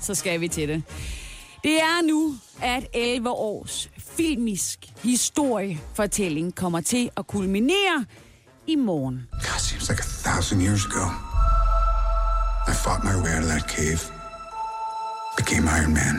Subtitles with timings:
[0.00, 0.82] så skal vi til det.
[1.64, 8.04] Det er nu, at 11 års filmisk historiefortælling kommer til at kulminere
[8.66, 9.28] i morgen.
[9.32, 11.04] God, seems like a thousand years ago.
[12.68, 14.00] I fought my way out of that cave,
[15.36, 16.16] became Iron Man.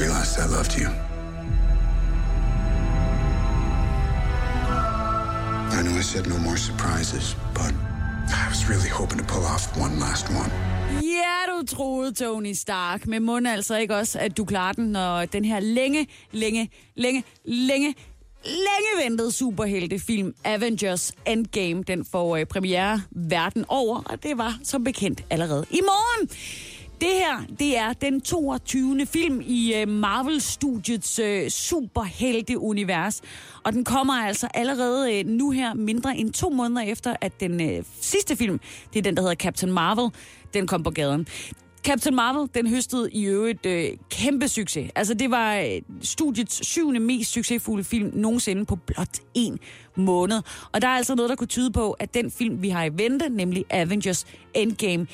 [0.00, 0.88] Realized I loved you.
[5.78, 7.72] I know I said no more surprises, but
[8.30, 10.50] i was really hoping to pull off one last one.
[11.02, 13.06] Ja, du troede, Tony Stark.
[13.06, 17.24] Men må altså ikke også, at du klarer den, når den her længe, længe, længe,
[17.44, 17.94] længe,
[18.44, 24.84] længe ventede superheltefilm Avengers Endgame, den får øh, premiere verden over, og det var som
[24.84, 26.28] bekendt allerede i morgen.
[27.00, 29.06] Det her, det er den 22.
[29.06, 33.20] film i øh, Marvel-studiets øh, superhelte-univers.
[33.64, 37.60] Og den kommer altså allerede øh, nu her, mindre end to måneder efter, at den
[37.60, 38.60] øh, sidste film,
[38.92, 40.10] det er den, der hedder Captain Marvel,
[40.54, 41.26] den kom på gaden.
[41.84, 44.90] Captain Marvel, den høstede i øvrigt øh, kæmpe succes.
[44.94, 49.58] Altså, det var øh, studiets syvende mest succesfulde film nogensinde på blot en
[49.96, 50.42] måned.
[50.72, 52.90] Og der er altså noget, der kunne tyde på, at den film, vi har i
[52.92, 55.06] vente, nemlig Avengers Endgame,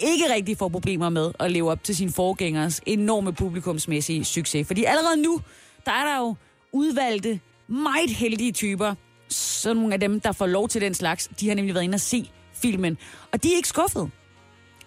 [0.00, 4.66] ikke rigtig får problemer med at leve op til sin forgængers enorme publikumsmæssige succes.
[4.66, 5.40] Fordi allerede nu,
[5.84, 6.34] der er der jo
[6.72, 8.94] udvalgte, meget heldige typer.
[9.28, 11.96] Så nogle af dem, der får lov til den slags, de har nemlig været inde
[11.96, 12.98] og se filmen.
[13.32, 14.10] Og de er ikke skuffet.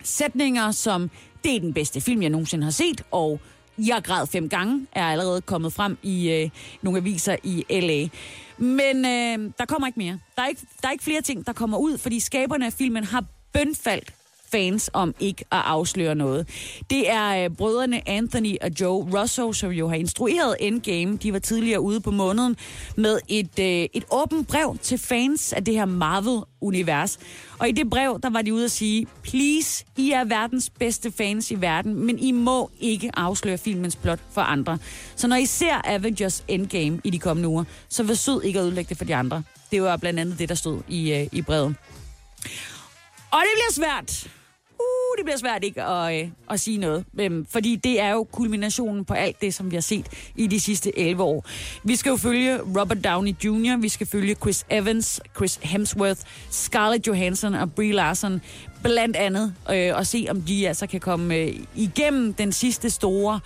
[0.04, 1.10] Sætninger som,
[1.44, 3.40] det er den bedste film, jeg nogensinde har set, og
[3.78, 6.50] jeg græd fem gange, er allerede kommet frem i øh,
[6.82, 8.08] nogle aviser i L.A.
[8.64, 10.20] Men øh, der kommer ikke mere.
[10.36, 13.04] Der er ikke, der er ikke flere ting, der kommer ud, fordi skaberne af filmen
[13.04, 14.14] har bønfaldt
[14.52, 16.48] fans om ikke at afsløre noget.
[16.90, 21.18] Det er øh, brødrene Anthony og Joe Russo, som jo har instrueret Endgame.
[21.18, 22.56] De var tidligere ude på måneden
[22.96, 27.20] med et, øh, et åbent brev til fans af det her Marvel-univers.
[27.60, 31.12] Og i det brev, der var de ude at sige, please, I er verdens bedste
[31.12, 34.78] fans i verden, men I må ikke afsløre filmens plot for andre.
[35.16, 38.64] Så når I ser Avengers Endgame i de kommende uger, så vær sød ikke at
[38.64, 39.44] ødelægge det for de andre.
[39.72, 41.76] Det var blandt andet det, der stod i, øh, i brevet.
[43.32, 44.32] Og det bliver svært.
[45.12, 47.06] Uh, det bliver svært ikke at, øh, at sige noget.
[47.20, 50.06] Øhm, fordi det er jo kulminationen på alt det, som vi har set
[50.36, 51.46] i de sidste 11 år.
[51.84, 57.08] Vi skal jo følge Robert Downey Jr., vi skal følge Chris Evans, Chris Hemsworth, Scarlett
[57.08, 58.42] Johansson og Brie Larson
[58.84, 63.40] blandt andet, øh, og se om de altså kan komme øh, igennem den sidste store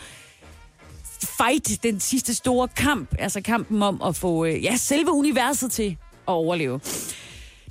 [1.38, 5.98] fight, den sidste store kamp, altså kampen om at få øh, ja, selve universet til
[6.28, 6.80] at overleve.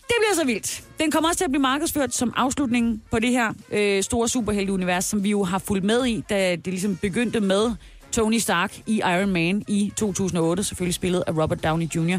[0.06, 0.84] Det bliver så vildt.
[1.00, 5.04] Den kommer også til at blive markedsført som afslutningen på det her øh, store superhelteunivers,
[5.04, 7.72] som vi jo har fulgt med i, da det ligesom begyndte med
[8.12, 12.18] Tony Stark i Iron Man i 2008, selvfølgelig spillet af Robert Downey Jr.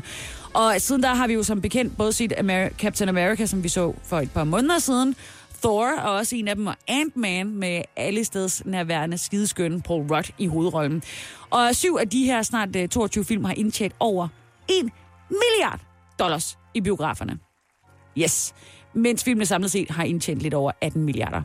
[0.54, 3.70] Og siden der har vi jo som bekendt både set Amer- Captain America, som vi
[3.70, 5.16] så for et par måneder siden,
[5.62, 10.26] Thor og også en af dem, og Ant-Man med alle steds nærværende skideskønne Paul Rudd
[10.38, 11.04] i hovedrollen.
[11.50, 14.28] Og syv af de her snart øh, 22 film har indtjent over
[14.70, 14.90] 1
[15.30, 15.80] milliard
[16.20, 17.45] dollars i biograferne.
[18.18, 18.54] Yes.
[18.94, 21.42] Mens filmene samlet set har indtjent lidt over 18 milliarder.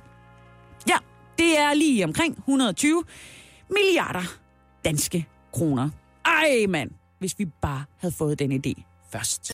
[0.88, 0.96] Ja,
[1.38, 3.04] det er lige omkring 120
[3.70, 4.22] milliarder
[4.84, 5.90] danske kroner.
[6.24, 8.82] Ej, mand, hvis vi bare havde fået den idé
[9.12, 9.52] først.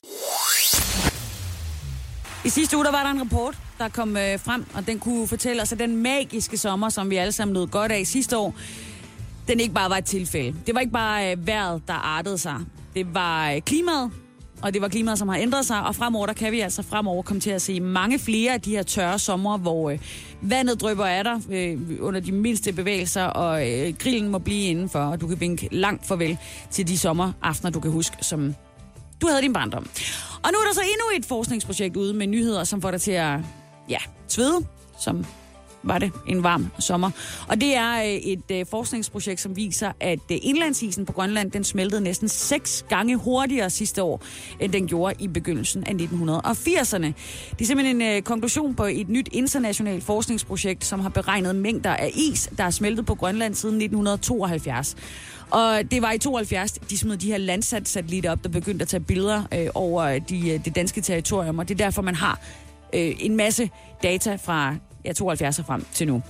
[2.44, 5.28] I sidste uge der var der en rapport, der kom øh, frem, og den kunne
[5.28, 8.54] fortælle os, at den magiske sommer, som vi alle sammen nød godt af sidste år,
[9.48, 10.56] den ikke bare var et tilfælde.
[10.66, 12.60] Det var ikke bare øh, vejret, der artede sig.
[12.94, 14.10] Det var øh, klimaet,
[14.62, 17.22] og det var klimaet, som har ændret sig, og fremover, der kan vi altså fremover
[17.22, 19.98] komme til at se mange flere af de her tørre sommer, hvor øh,
[20.40, 24.98] vandet drøber af dig øh, under de mindste bevægelser, og øh, grillen må blive indenfor,
[24.98, 26.38] og du kan vinke langt farvel
[26.70, 28.54] til de sommeraftener, du kan huske, som
[29.20, 29.86] du havde din barndom.
[30.42, 33.12] Og nu er der så endnu et forskningsprojekt ude med nyheder, som får dig til
[33.12, 33.38] at
[33.88, 33.98] ja,
[34.28, 34.66] svede,
[35.00, 35.24] som
[35.82, 37.10] var det en varm sommer.
[37.48, 41.64] Og det er øh, et øh, forskningsprojekt, som viser, at øh, indlandsisen på Grønland, den
[41.64, 44.22] smeltede næsten seks gange hurtigere sidste år,
[44.60, 47.06] end den gjorde i begyndelsen af 1980'erne.
[47.50, 51.90] Det er simpelthen en øh, konklusion på et nyt internationalt forskningsprojekt, som har beregnet mængder
[51.90, 54.96] af is, der er smeltet på Grønland siden 1972.
[55.50, 59.00] Og det var i 72, de smed de her Landsat-satellitter op, der begyndte at tage
[59.00, 62.40] billeder øh, over de, øh, det danske territorium, og det er derfor, man har
[62.94, 63.70] øh, en masse
[64.02, 64.74] data fra
[65.06, 66.22] ja, 72 og frem til nu.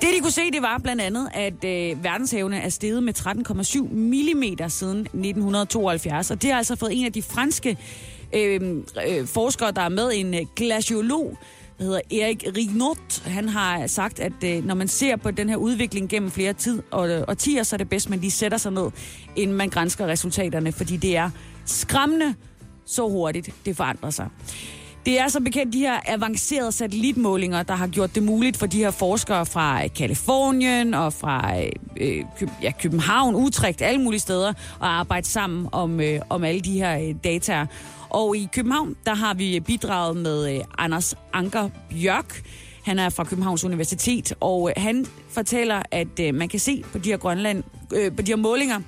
[0.00, 3.82] Det, de kunne se, det var blandt andet, at øh, verdenshavene er steget med 13,7
[3.82, 6.30] mm siden 1972.
[6.30, 7.76] Og det har altså fået en af de franske
[8.32, 8.60] øh,
[9.08, 11.38] øh, forskere, der er med, en øh, glaciolog,
[11.78, 13.22] der hedder Erik Rignot.
[13.24, 16.82] Han har sagt, at øh, når man ser på den her udvikling gennem flere tid
[16.90, 18.90] og, øh, og så er det bedst, at man lige sætter sig ned,
[19.36, 21.30] inden man grænsker resultaterne, fordi det er
[21.64, 22.34] skræmmende
[22.86, 24.28] så hurtigt, det forandrer sig.
[25.06, 28.78] Det er som bekendt de her avancerede satellitmålinger, der har gjort det muligt for de
[28.78, 31.68] her forskere fra øh, Kalifornien og fra øh,
[32.00, 32.24] øh
[32.62, 36.98] ja, København, Utrecht, alle mulige steder, at arbejde sammen om, øh, om alle de her
[36.98, 37.66] øh, data.
[38.08, 42.42] Og i København, der har vi bidraget med øh, Anders Anker Bjørk.
[42.84, 46.98] Han er fra Københavns Universitet, og øh, han fortæller, at øh, man kan se på
[46.98, 47.62] de her, Grønland,
[47.94, 48.80] øh, på de her målinger,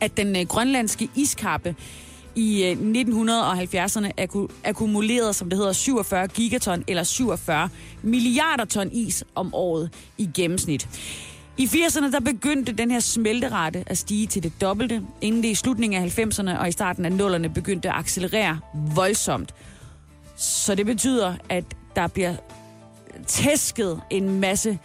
[0.00, 1.74] at den øh, grønlandske iskappe
[2.36, 4.10] i øh, 1970'erne
[4.64, 7.68] akkumulerede, som det hedder, 47 gigaton eller 47
[8.02, 10.88] milliarder ton is om året i gennemsnit.
[11.58, 15.54] I 80'erne der begyndte den her smelterate at stige til det dobbelte, inden det i
[15.54, 18.58] slutningen af 90'erne og i starten af 0'erne begyndte at accelerere
[18.94, 19.54] voldsomt.
[20.36, 21.64] Så det betyder, at
[21.96, 22.34] der bliver
[23.26, 24.78] tæsket en masse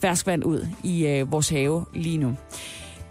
[0.00, 2.36] ferskvand ud i øh, vores have lige nu.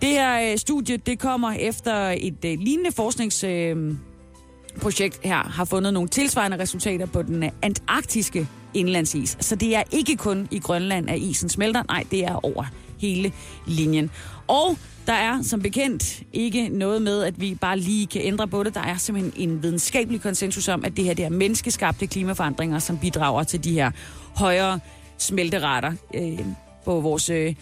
[0.02, 5.94] Det her øh, studie, det kommer efter et øh, lignende forskningsprojekt øh, her har fundet
[5.94, 9.38] nogle tilsvarende resultater på den øh, antarktiske indlandsis.
[9.40, 11.84] Så det er ikke kun i Grønland, at isen smelter.
[11.88, 12.66] Nej, det er over
[13.00, 13.32] hele
[13.68, 14.12] linjen.
[14.48, 18.64] Og der er som bekendt ikke noget med, at vi bare lige kan ændre på
[18.64, 18.76] det.
[18.76, 22.98] Der er simpelthen en videnskabelig konsensus om, at det her det er menneskeskabte klimaforandringer, som
[22.98, 23.92] bidrager til de her
[24.36, 24.80] højere
[25.18, 26.40] smelterater øh,
[26.86, 27.56] på vores, øh,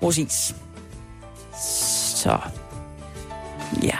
[0.00, 0.54] vores is.
[1.60, 2.38] Så,
[3.82, 3.98] ja.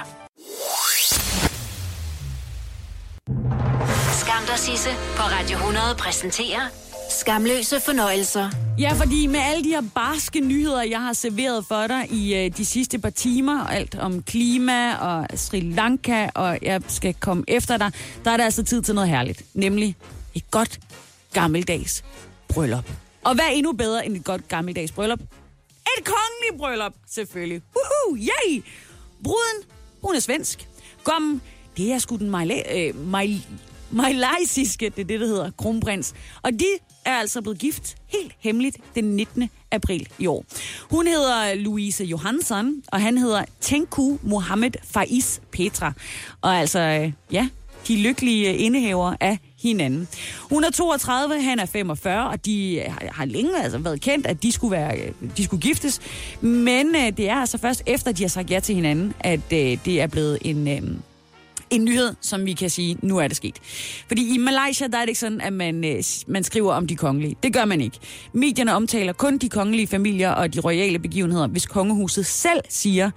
[4.21, 6.69] Skam dig, Sisse, på Radio 100 præsenterer
[7.11, 8.51] Skamløse fornøjelser.
[8.79, 12.57] Ja, fordi med alle de her barske nyheder, jeg har serveret for dig i øh,
[12.57, 17.77] de sidste par timer, alt om klima og Sri Lanka, og jeg skal komme efter
[17.77, 17.93] dig,
[18.25, 19.43] der er det altså tid til noget herligt.
[19.55, 19.97] Nemlig
[20.35, 20.81] et godt
[21.33, 22.05] gammeldags
[22.49, 22.85] bryllup.
[23.25, 25.21] Og hvad er endnu bedre end et godt gammeldags bryllup?
[25.99, 27.61] Et kongeligt bryllup, selvfølgelig.
[27.77, 28.63] Woohoo, yay!
[29.25, 29.63] Bruden,
[30.03, 30.69] hun er svensk.
[31.05, 31.43] Gommen,
[31.77, 33.47] det er sgu den majla- øh, maj-
[33.91, 36.15] majlaisiske, det er det, der hedder, kronprins.
[36.43, 36.65] Og de
[37.05, 39.51] er altså blevet gift helt hemmeligt den 19.
[39.73, 40.45] april i år.
[40.91, 45.93] Hun hedder Louise Johansson, og han hedder Tenku Mohammed Faiz Petra.
[46.41, 47.49] Og altså, øh, ja,
[47.89, 49.39] de lykkelige indehaver af
[49.69, 50.09] hinanden.
[50.41, 52.83] Hun er 32, han er 45, og de
[53.13, 54.97] har længe altså været kendt, at de skulle, være,
[55.37, 56.01] de skulle giftes.
[56.41, 59.79] Men øh, det er altså først efter, de har sagt ja til hinanden, at øh,
[59.85, 60.69] det er blevet en...
[60.69, 60.83] Øh,
[61.71, 63.55] en nyhed, som vi kan sige, nu er det sket.
[64.09, 66.97] Fordi i Malaysia, der er det ikke sådan, at man, øh, man skriver om de
[66.97, 67.37] kongelige.
[67.43, 67.99] Det gør man ikke.
[68.33, 73.11] Medierne omtaler kun de kongelige familier og de royale begivenheder, hvis kongehuset selv siger,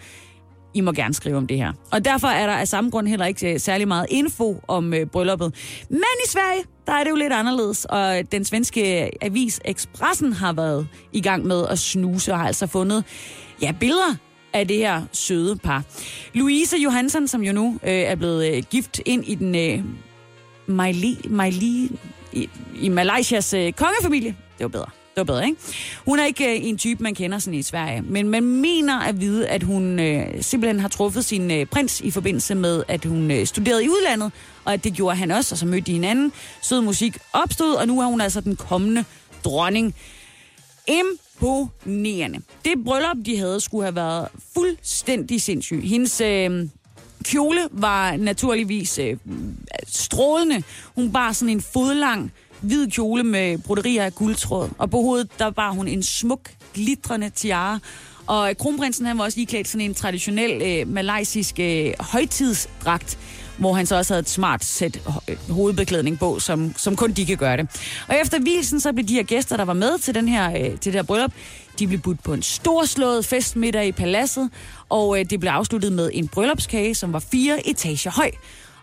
[0.77, 1.73] i må gerne skrive om det her.
[1.91, 5.05] Og derfor er der af samme grund heller ikke øh, særlig meget info om øh,
[5.05, 5.53] brylluppet.
[5.89, 10.33] Men i Sverige, der er det jo lidt anderledes, og den svenske øh, avis Expressen
[10.33, 13.03] har været i gang med at snuse og har altså fundet
[13.61, 14.15] ja, billeder
[14.53, 15.83] af det her søde par.
[16.33, 19.83] Louise Johansson, som jo nu øh, er blevet øh, gift ind i den øh,
[20.67, 21.89] Miley, Miley,
[22.33, 24.35] i, i Malaysias øh, kongefamilie.
[24.57, 24.96] Det var bedre.
[25.17, 25.61] Det var bedre, ikke?
[26.05, 29.21] Hun er ikke øh, en type, man kender sådan i Sverige, men man mener at
[29.21, 33.31] vide, at hun øh, simpelthen har truffet sin øh, prins i forbindelse med, at hun
[33.31, 34.31] øh, studerede i udlandet,
[34.65, 36.31] og at det gjorde han også, og så mødte de hinanden.
[36.61, 39.05] Sød musik opstod, og nu er hun altså den kommende
[39.45, 39.95] dronning.
[40.87, 42.39] Imponerende.
[42.65, 45.83] Det bryllup, de havde, skulle have været fuldstændig sindssygt.
[45.83, 46.21] Hendes...
[46.21, 46.67] Øh,
[47.23, 49.17] kjole var naturligvis øh,
[49.87, 50.63] strålende.
[50.95, 55.49] Hun bar sådan en fodlang hvid kjole med broderier af guldtråd, og på hovedet der
[55.49, 57.79] bar hun en smuk, glitrende tiara.
[58.27, 63.17] Og kronprinsen han var også lige klædt sådan en traditionel øh, malaysisk øh, højtidsdragt,
[63.57, 67.25] hvor han så også havde et smart sæt øh, hovedbeklædning på, som, som kun de
[67.25, 67.67] kan gøre det.
[68.07, 70.79] Og efter hvilsen, så blev de her gæster, der var med til, den her, øh,
[70.79, 71.31] til det her bryllup,
[71.79, 74.49] de blev budt på en storslået festmiddag i paladset,
[74.89, 78.31] og øh, det blev afsluttet med en bryllupskage, som var fire etager høj.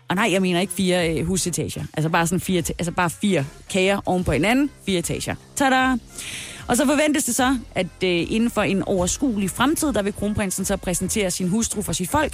[0.07, 1.83] Og nej, jeg mener ikke fire øh, husetager.
[1.93, 4.69] Altså bare sådan fire, altså bare fire kager oven på hinanden.
[4.85, 5.35] Fire etager.
[5.55, 5.97] Tada!
[6.67, 10.65] Og så forventes det så, at øh, inden for en overskuelig fremtid, der vil kronprinsen
[10.65, 12.33] så præsentere sin hustru for sit folk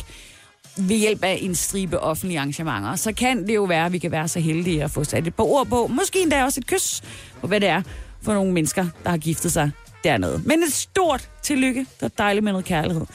[0.77, 2.95] ved hjælp af en stribe offentlige arrangementer.
[2.95, 5.35] Så kan det jo være, at vi kan være så heldige at få sat et
[5.35, 5.87] par ord på.
[5.87, 7.01] Måske endda også et kys
[7.41, 7.81] på, hvad det er
[8.21, 9.71] for nogle mennesker, der har giftet sig
[10.03, 10.41] dernede.
[10.45, 11.79] Men et stort tillykke.
[11.99, 13.05] Det er dejligt med noget kærlighed.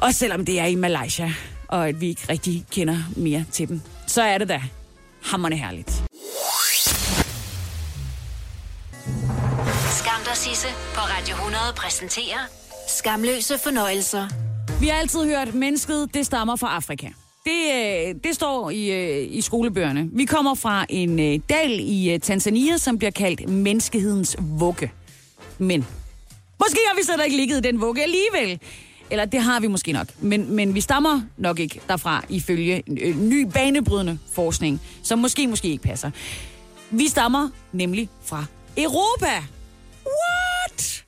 [0.00, 1.32] Og selvom det er i Malaysia,
[1.72, 4.62] og at vi ikke rigtig kender mere til dem, så er det da
[5.22, 5.90] hammerne herligt.
[9.98, 12.38] Skam dig, Sisse på Radio 100 præsenterer
[12.88, 14.28] Skamløse fornøjelser.
[14.80, 17.08] Vi har altid hørt, at mennesket det stammer fra Afrika.
[17.44, 20.08] Det, øh, det står i, øh, i skolebøgerne.
[20.12, 24.92] Vi kommer fra en øh, dal i Tanzania, som bliver kaldt menneskehedens vugge.
[25.58, 25.86] Men
[26.60, 28.60] måske har vi slet ikke ligget i den vugge alligevel.
[29.12, 30.06] Eller det har vi måske nok.
[30.20, 35.68] Men, men vi stammer nok ikke derfra ifølge øh, ny banebrydende forskning, som måske måske
[35.68, 36.10] ikke passer.
[36.90, 38.44] Vi stammer nemlig fra
[38.76, 39.44] Europa.
[40.06, 41.04] What?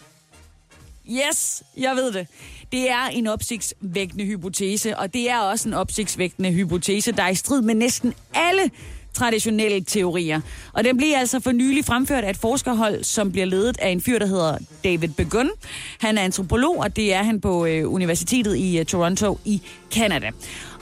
[1.10, 2.26] Yes, jeg ved det.
[2.72, 7.34] Det er en opsigtsvækkende hypotese, og det er også en opsigtsvækkende hypotese, der er i
[7.34, 8.70] strid med næsten alle
[9.14, 10.40] traditionelle teorier.
[10.72, 14.00] Og den bliver altså for nylig fremført af et forskerhold, som bliver ledet af en
[14.00, 15.50] fyr, der hedder David Begun.
[15.98, 19.62] Han er antropolog, og det er han på øh, Universitetet i øh, Toronto i
[19.94, 20.30] Canada.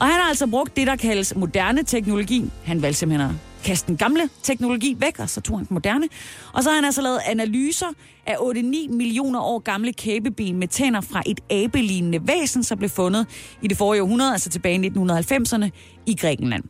[0.01, 2.51] Og han har altså brugt det, der kaldes moderne teknologi.
[2.65, 6.09] Han valgte simpelthen at kaste den gamle teknologi væk, og så tog han den moderne.
[6.53, 7.87] Og så har han altså lavet analyser
[8.27, 13.27] af 8-9 millioner år gamle kæbeben med tænder fra et abelignende væsen, som blev fundet
[13.63, 15.69] i det forrige århundrede, altså tilbage i 1990'erne
[16.07, 16.65] i Grækenland.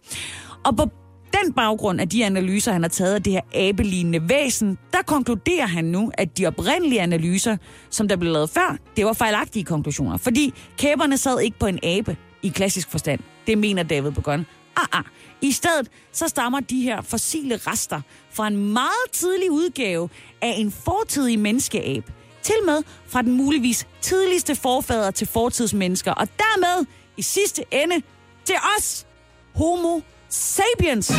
[0.65, 0.91] Og på
[1.33, 5.67] den baggrund af de analyser, han har taget af det her abelignende væsen, der konkluderer
[5.67, 7.57] han nu, at de oprindelige analyser,
[7.91, 10.17] som der blev lavet før, det var fejlagtige konklusioner.
[10.17, 13.21] Fordi kæberne sad ikke på en abe i klassisk forstand.
[13.47, 14.47] Det mener David Begon.
[14.77, 15.05] Ah, ah.
[15.41, 20.09] I stedet så stammer de her fossile rester fra en meget tidlig udgave
[20.43, 22.11] af en fortidig menneskeab.
[22.43, 26.87] Til med fra den muligvis tidligste forfader til fortidsmennesker, og dermed
[27.17, 28.03] i sidste ende
[28.45, 29.07] til os,
[29.55, 30.01] homo
[30.33, 31.11] sapiens.
[31.11, 31.19] Jeg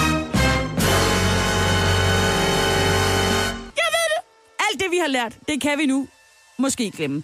[3.96, 4.22] ved det!
[4.60, 6.08] Alt det, vi har lært, det kan vi nu
[6.58, 7.24] måske glemme.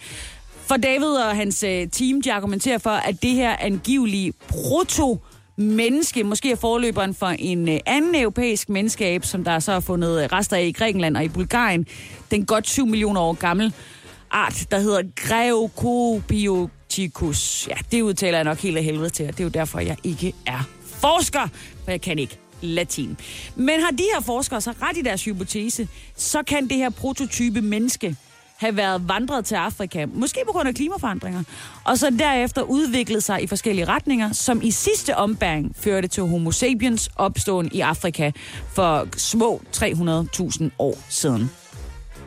[0.68, 5.20] For David og hans øh, team, de argumenterer for, at det her angivelige proto
[5.56, 10.24] menneske, måske er forløberen for en øh, anden europæisk menneskeab, som der så er fundet
[10.24, 11.88] øh, rester af i Grækenland og i Bulgarien.
[12.32, 13.74] Den godt 7 millioner år gammel
[14.32, 17.68] art, der hedder Greukopioticus.
[17.68, 19.98] Ja, det udtaler jeg nok helt af helvede til, og det er jo derfor, jeg
[20.04, 21.48] ikke er forsker,
[21.84, 23.18] for jeg kan ikke latin.
[23.56, 27.62] Men har de her forskere så ret i deres hypotese, så kan det her prototype
[27.62, 28.16] menneske
[28.58, 31.44] have været vandret til Afrika, måske på grund af klimaforandringer,
[31.84, 36.52] og så derefter udviklet sig i forskellige retninger, som i sidste ombæring førte til homo
[36.52, 38.32] sapiens opståen i Afrika
[38.74, 41.52] for små 300.000 år siden.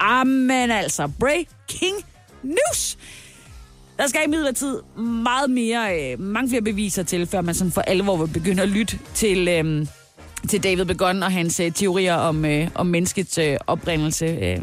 [0.01, 1.97] Amen altså, breaking
[2.43, 2.99] news!
[4.03, 8.17] Der skal imidlertid meget mere, øh, mange flere beviser til, før man sådan for alvor
[8.17, 9.87] vil begynde at lytte til, øh,
[10.49, 14.27] til David Begon og hans øh, teorier om, øh, om menneskets øh, oprindelse.
[14.27, 14.59] Øh.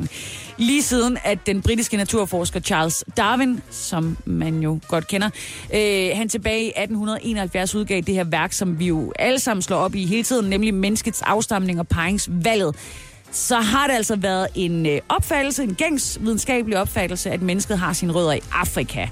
[0.58, 5.30] Lige siden, at den britiske naturforsker Charles Darwin, som man jo godt kender,
[5.74, 9.78] øh, han tilbage i 1871 udgav det her værk, som vi jo alle sammen slår
[9.78, 12.76] op i hele tiden, nemlig menneskets afstamning og paringsvalget
[13.32, 17.94] så har det altså været en øh, opfattelse, en gængs videnskabelig opfattelse, at mennesket har
[17.94, 19.08] sine rødder i Afrika.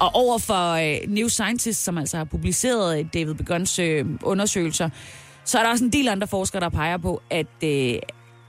[0.00, 4.88] Og over for øh, New Scientist, som altså har publiceret øh, David Begons øh, undersøgelser,
[5.44, 7.94] så er der også en del andre forskere, der peger på, at øh,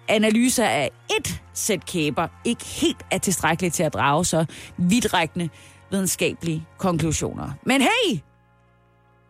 [0.07, 4.45] analyser af et sæt kæber ikke helt er tilstrækkeligt til at drage så
[4.77, 5.49] vidtrækkende
[5.91, 7.51] videnskabelige konklusioner.
[7.63, 8.19] Men hey!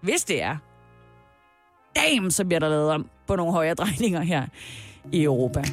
[0.01, 0.57] Hvis det er,
[1.95, 4.45] damn, så bliver der lavet om på nogle højere drejninger her
[5.11, 5.63] i Europa.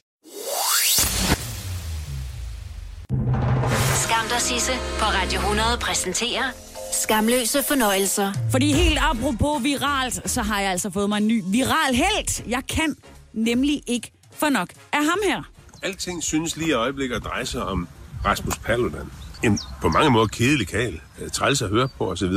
[3.95, 6.51] Skam dig, Sisse på Radio 100 præsenterer
[6.93, 8.33] Skamløse fornøjelser.
[8.51, 12.49] Fordi helt apropos viralt, så har jeg altså fået mig en ny viral held.
[12.49, 12.97] Jeg kan
[13.33, 15.43] nemlig ikke få nok af ham her.
[15.83, 17.89] Alting synes lige i øjeblikket at dreje sig om
[18.25, 19.11] Rasmus Paludan.
[19.43, 22.33] En på mange måder kedelig kal, øh, træls at høre på osv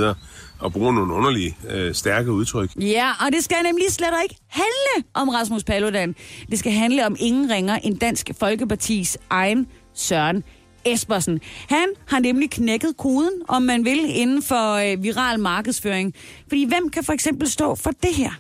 [0.60, 2.70] og bruge nogle underlige, øh, stærke udtryk.
[2.76, 6.16] Ja, og det skal nemlig slet ikke handle om Rasmus Paludan.
[6.52, 10.44] Det skal handle om ingen ringer end Dansk Folkepartis egen Søren
[10.86, 11.42] Espersen.
[11.70, 16.14] Han har nemlig knækket koden, om man vil, inden for øh, viral markedsføring.
[16.48, 18.32] Fordi hvem kan for eksempel stå for det her?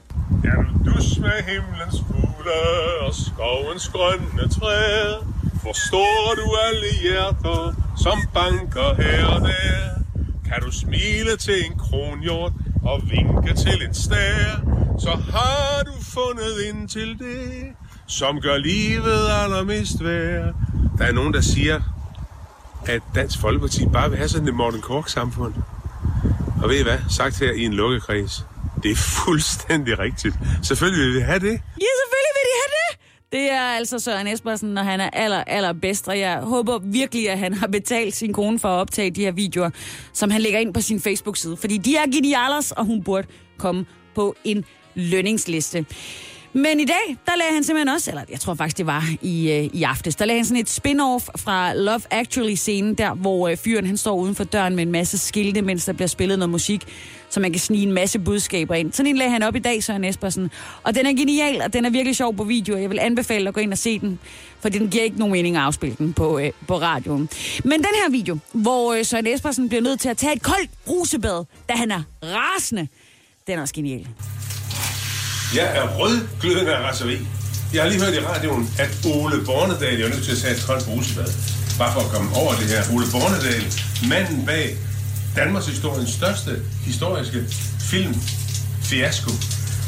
[0.43, 2.59] Ja, du dus med himlens fugle
[3.01, 5.33] og skovens grønne træer.
[5.61, 10.02] Forstår du alle hjerter, som banker her og der?
[10.53, 12.51] Kan du smile til en kronhjort
[12.83, 14.61] og vinke til en stær,
[14.99, 17.63] så har du fundet ind til det,
[18.07, 20.53] som gør livet allermest værd.
[20.97, 21.81] Der er nogen, der siger,
[22.85, 25.53] at Dansk Folkeparti bare vil have sådan et Morten Kork-samfund.
[26.63, 26.97] Og ved I hvad?
[27.09, 28.45] Sagt her i en lukkekreds.
[28.83, 28.95] Det er
[29.25, 30.35] fuldstændig rigtigt.
[30.63, 31.55] Selvfølgelig vil vi have det.
[31.85, 33.02] Ja, selvfølgelig vil de have det.
[33.33, 37.29] Det er altså Søren Espersen, når han er aller, aller bedst, og jeg håber virkelig,
[37.29, 39.69] at han har betalt sin kone for at optage de her videoer,
[40.13, 41.57] som han lægger ind på sin Facebook-side.
[41.57, 43.85] Fordi de er genialers, og hun burde komme
[44.15, 45.85] på en lønningsliste.
[46.55, 49.51] Men i dag, der lagde han simpelthen også, eller jeg tror faktisk, det var i,
[49.51, 53.57] øh, i aftes, der lagde han sådan et spin-off fra Love Actually-scenen, der hvor øh,
[53.57, 56.49] fyren han står uden for døren med en masse skilte, mens der bliver spillet noget
[56.49, 56.83] musik,
[57.29, 58.93] så man kan snige en masse budskaber ind.
[58.93, 60.51] Sådan en lagde han op i dag, Søren Espersen.
[60.83, 62.77] Og den er genial, og den er virkelig sjov på video.
[62.77, 64.19] Jeg vil anbefale at gå ind og se den,
[64.59, 67.29] for den giver ikke nogen mening at afspille den på, øh, på radioen.
[67.63, 70.69] Men den her video, hvor øh, Søren Espersen bliver nødt til at tage et koldt
[70.85, 72.87] brusebad, da han er rasende,
[73.47, 74.07] den er også genial.
[75.55, 77.27] Jeg er rødglødende af raseri.
[77.73, 80.63] Jeg har lige hørt i radioen, at Ole Bornedal er nødt til at tage et
[80.67, 81.27] koldt brusebad.
[81.77, 82.81] Bare for at komme over det her.
[82.93, 83.63] Ole Bornedal,
[84.09, 84.77] manden bag
[85.35, 87.39] Danmarks historiens største historiske
[87.79, 88.15] film,
[88.81, 89.31] Fiasko,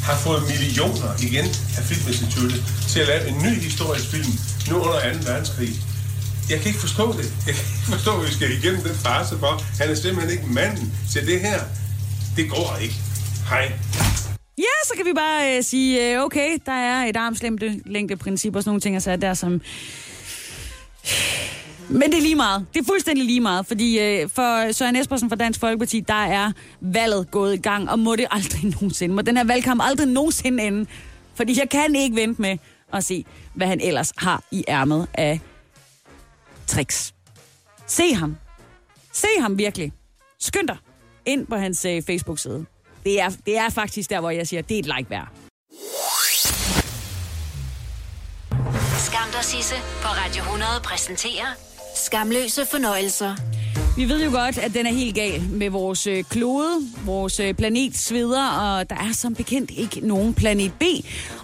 [0.02, 1.46] har fået millioner igen
[1.78, 4.32] af Filminstituttet til at lave en ny historisk film
[4.70, 5.18] nu under 2.
[5.30, 5.72] verdenskrig.
[6.50, 7.32] Jeg kan ikke forstå det.
[7.46, 9.62] Jeg kan ikke forstå, at vi skal igennem den farse for.
[9.78, 11.60] Han er simpelthen ikke manden til det her.
[12.36, 12.94] Det går ikke.
[13.48, 13.72] Hej.
[14.58, 18.68] Ja, så kan vi bare øh, sige, øh, okay, der er et armslængdeprincip og sådan
[18.68, 19.60] nogle ting, altså der som...
[21.88, 22.66] Men det er lige meget.
[22.74, 26.52] Det er fuldstændig lige meget, fordi øh, for Søren Espersen fra Dansk Folkeparti, der er
[26.80, 29.14] valget gået i gang, og må det aldrig nogensinde.
[29.14, 30.86] Må den her valgkamp aldrig nogensinde ende,
[31.34, 32.58] fordi jeg kan ikke vente med
[32.92, 35.40] at se, hvad han ellers har i ærmet af
[36.66, 37.14] tricks.
[37.86, 38.36] Se ham.
[39.12, 39.92] Se ham virkelig.
[40.40, 40.76] Skynd dig
[41.26, 42.66] ind på hans øh, Facebook-side.
[43.06, 45.28] Det er, det er faktisk der, hvor jeg siger, det er et like værd.
[48.98, 51.46] Skam dig, Sisse på Radio 100 præsenterer
[51.96, 53.36] Skamløse fornøjelser.
[53.96, 57.54] Vi ved jo godt, at den er helt gal med vores øh, klode, vores øh,
[57.54, 60.82] planet sveder, og der er som bekendt ikke nogen planet B.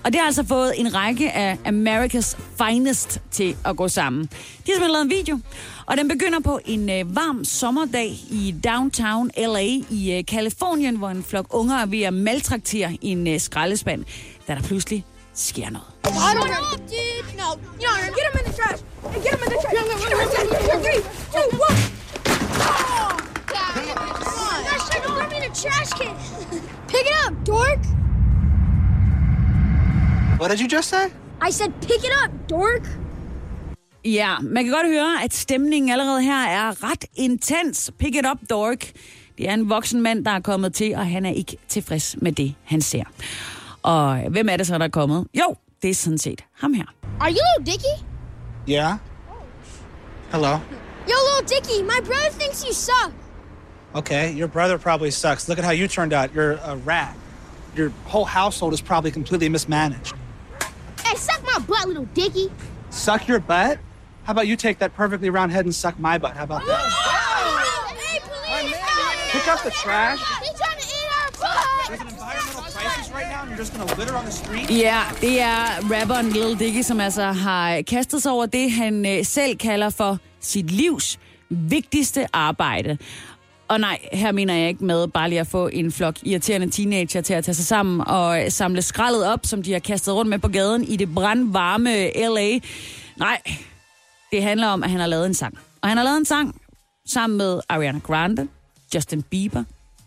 [0.04, 4.24] Og det har altså fået en række af America's Finest til at gå sammen.
[4.24, 4.28] De
[4.66, 5.38] har simpelthen lavet en video,
[5.86, 11.08] og den begynder på en øh, varm sommerdag i downtown LA i øh, Kalifornien, hvor
[11.08, 14.04] en flok unger er ved at maltraktere en øh, skraldespand,
[14.48, 15.04] da der pludselig
[15.34, 15.86] sker noget.
[16.04, 17.36] I don't know, dude.
[17.36, 17.48] No,
[17.80, 18.82] you Get him in the trash.
[19.24, 19.82] Get him in the trash.
[20.82, 22.01] Three, two, one.
[22.62, 23.16] Oh.
[24.68, 26.14] That's like throw me in a trash can.
[26.88, 27.82] Pick it up, dork.
[30.38, 31.04] What did you just say?
[31.48, 32.88] I said pick it up, dork.
[34.04, 37.90] Ja, man kan godt høre, at stemningen allerede her er ret intens.
[37.98, 38.90] Pick it up, dork.
[39.38, 42.32] Det er en voksen mand, der er kommet til, og han er ikke tilfreds med
[42.32, 43.04] det, han ser.
[43.82, 45.26] Og hvem er det så, der er kommet?
[45.34, 46.84] Jo, det er sådan set ham her.
[47.20, 48.04] Are you little Dicky?
[48.68, 48.94] Yeah.
[50.32, 50.58] Hello.
[51.06, 53.12] Yo, little Dicky, my brother thinks you suck.
[53.94, 55.48] Okay, your brother probably sucks.
[55.48, 56.32] Look at how you turned out.
[56.32, 57.16] You're a rat.
[57.74, 60.14] Your whole household is probably completely mismanaged.
[61.04, 62.50] Hey, suck my butt, little Dicky.
[62.90, 63.78] Suck your butt?
[64.24, 66.36] How about you take that perfectly round head and suck my butt?
[66.36, 66.80] How about that?
[67.98, 68.76] Hey, police!
[69.32, 70.20] Pick up the trash.
[70.40, 71.88] He's trying to eat our butt.
[71.88, 74.70] There's an environmental crisis right now, and you're just gonna litter on the street?
[74.70, 79.24] Ja, det er rapperen Lil Dicky, som altså har kastet sig over det, han øh,
[79.24, 81.18] selv kalder for sit livs
[81.50, 82.98] vigtigste arbejde.
[83.68, 87.20] Og nej, her mener jeg ikke med bare lige at få en flok irriterende teenager
[87.20, 90.38] til at tage sig sammen og samle skraldet op, som de har kastet rundt med
[90.38, 92.58] på gaden i det brandvarme LA.
[93.16, 93.42] Nej,
[94.32, 95.58] det handler om, at han har lavet en sang.
[95.82, 96.60] Og han har lavet en sang
[97.06, 98.48] sammen med Ariana Grande,
[98.94, 99.64] Justin Bieber,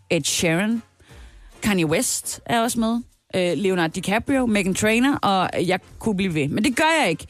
[0.10, 0.82] Ed Sheeran,
[1.62, 3.02] Kanye West er også med.
[3.36, 6.48] Øh, Leonardo DiCaprio, Megan Trainer, og jeg kunne blive ved.
[6.48, 7.26] Men det gør jeg ikke.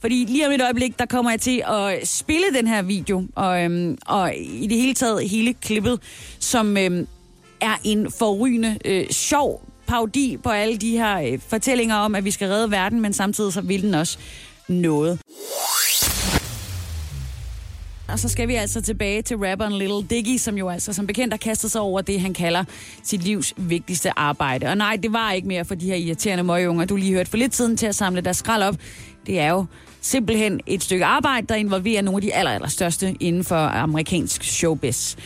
[0.00, 3.64] Fordi lige om et øjeblik, der kommer jeg til at spille den her video, og,
[3.64, 6.00] øhm, og i det hele taget hele klippet,
[6.38, 7.06] som øhm,
[7.60, 12.30] er en forrygende, øh, sjov parodi på alle de her øh, fortællinger om, at vi
[12.30, 14.18] skal redde verden, men samtidig så vil den også
[14.68, 15.18] noget.
[18.12, 21.34] Og så skal vi altså tilbage til rapperen Little Diggy, som jo altså som bekendt
[21.34, 22.64] har kastet sig over det, han kalder
[23.02, 24.66] sit livs vigtigste arbejde.
[24.66, 27.36] Og nej, det var ikke mere for de her irriterende møgeunger, du lige hørte for
[27.36, 28.76] lidt siden til at samle deres skrald op.
[29.26, 29.64] Det er jo
[30.00, 34.44] simpelthen et stykke arbejde, der involverer nogle af de aller, aller største inden for amerikansk
[34.44, 35.16] showbiz.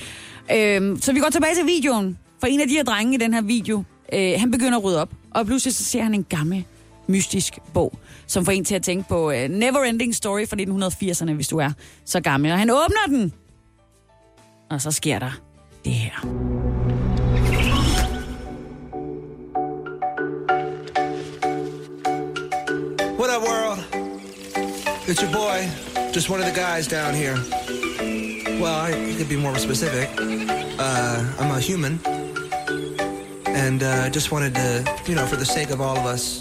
[0.53, 2.19] Øhm, så vi går tilbage til videoen.
[2.41, 5.01] For en af de her drenge i den her video, øh, han begynder at rydde
[5.01, 5.11] op.
[5.31, 6.65] Og pludselig så ser han en gammel
[7.07, 11.33] mystisk bog, som får en til at tænke på øh, uh, Neverending Story fra 1980'erne,
[11.33, 11.71] hvis du er
[12.05, 12.53] så gammel.
[12.53, 13.33] Og han åbner den,
[14.71, 15.41] og så sker der
[15.85, 16.13] det her.
[23.19, 23.79] What up, world?
[25.07, 25.69] It's your boy,
[26.15, 27.37] just one of the guys down here.
[28.61, 30.09] Well, I could be more specific.
[30.79, 32.01] Uh, I'm a human.
[33.47, 36.41] And uh, just wanted to, you know, for the sake of all of us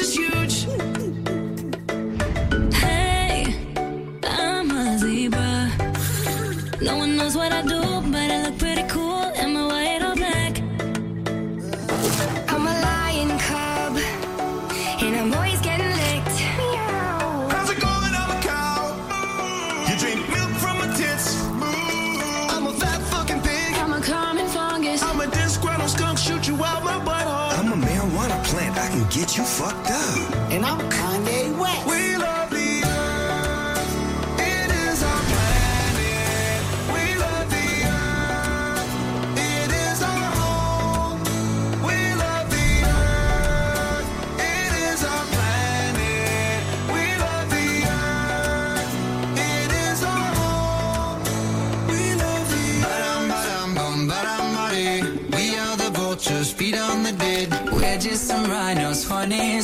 [0.00, 0.27] is you.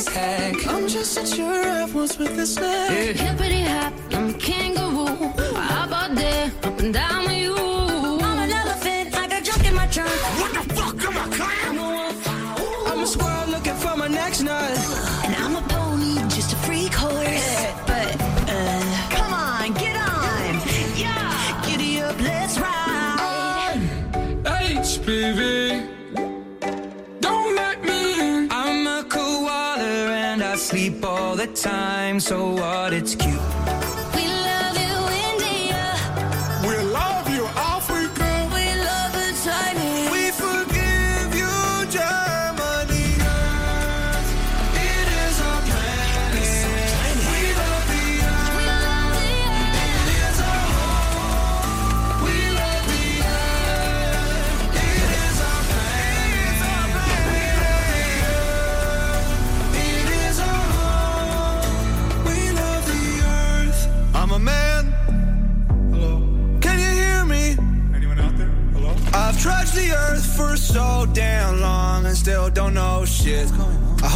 [0.09, 0.65] Funny.
[0.67, 3.15] I'm just a giraffe once with a snack.
[3.15, 5.31] Hippity hop, I'm a kangaroo.
[5.55, 6.65] How about that?
[6.65, 7.55] Up and down with you.
[7.55, 10.09] I'm an elephant, I got junk in my trunk.
[10.41, 11.51] What the fuck am I clown?
[11.67, 12.27] I'm a wolf,
[12.87, 15.34] I'm a squirrel looking for my next nut.
[31.53, 32.19] Time.
[32.19, 32.93] So what?
[32.93, 33.13] It's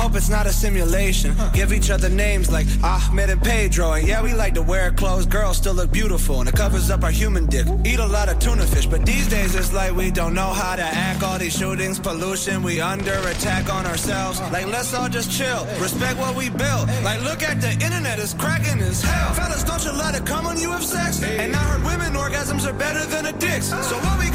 [0.09, 1.35] hope it's not a simulation.
[1.53, 3.93] Give each other names like Ahmed and Pedro.
[3.93, 5.27] And yeah, we like to wear clothes.
[5.27, 7.67] Girls still look beautiful and it covers up our human dick.
[7.85, 10.75] Eat a lot of tuna fish, but these days it's like we don't know how
[10.75, 11.21] to act.
[11.21, 14.41] All these shootings, pollution, we under attack on ourselves.
[14.51, 15.65] Like, let's all just chill.
[15.79, 16.87] Respect what we built.
[17.03, 19.33] Like, look at the internet, it's cracking as hell.
[19.33, 21.21] Fellas, don't you let it come when you have sex.
[21.21, 23.67] And I heard women orgasms are better than a dick's.
[23.67, 24.28] So what we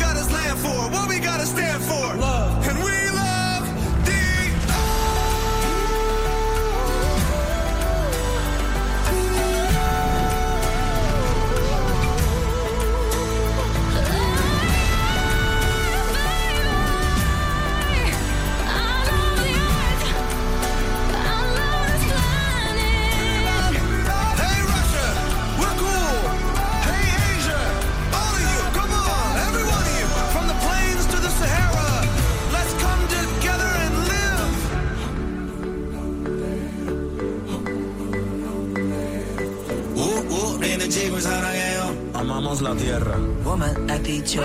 [42.79, 43.19] Tierra.
[43.45, 44.43] Woman ha dicho.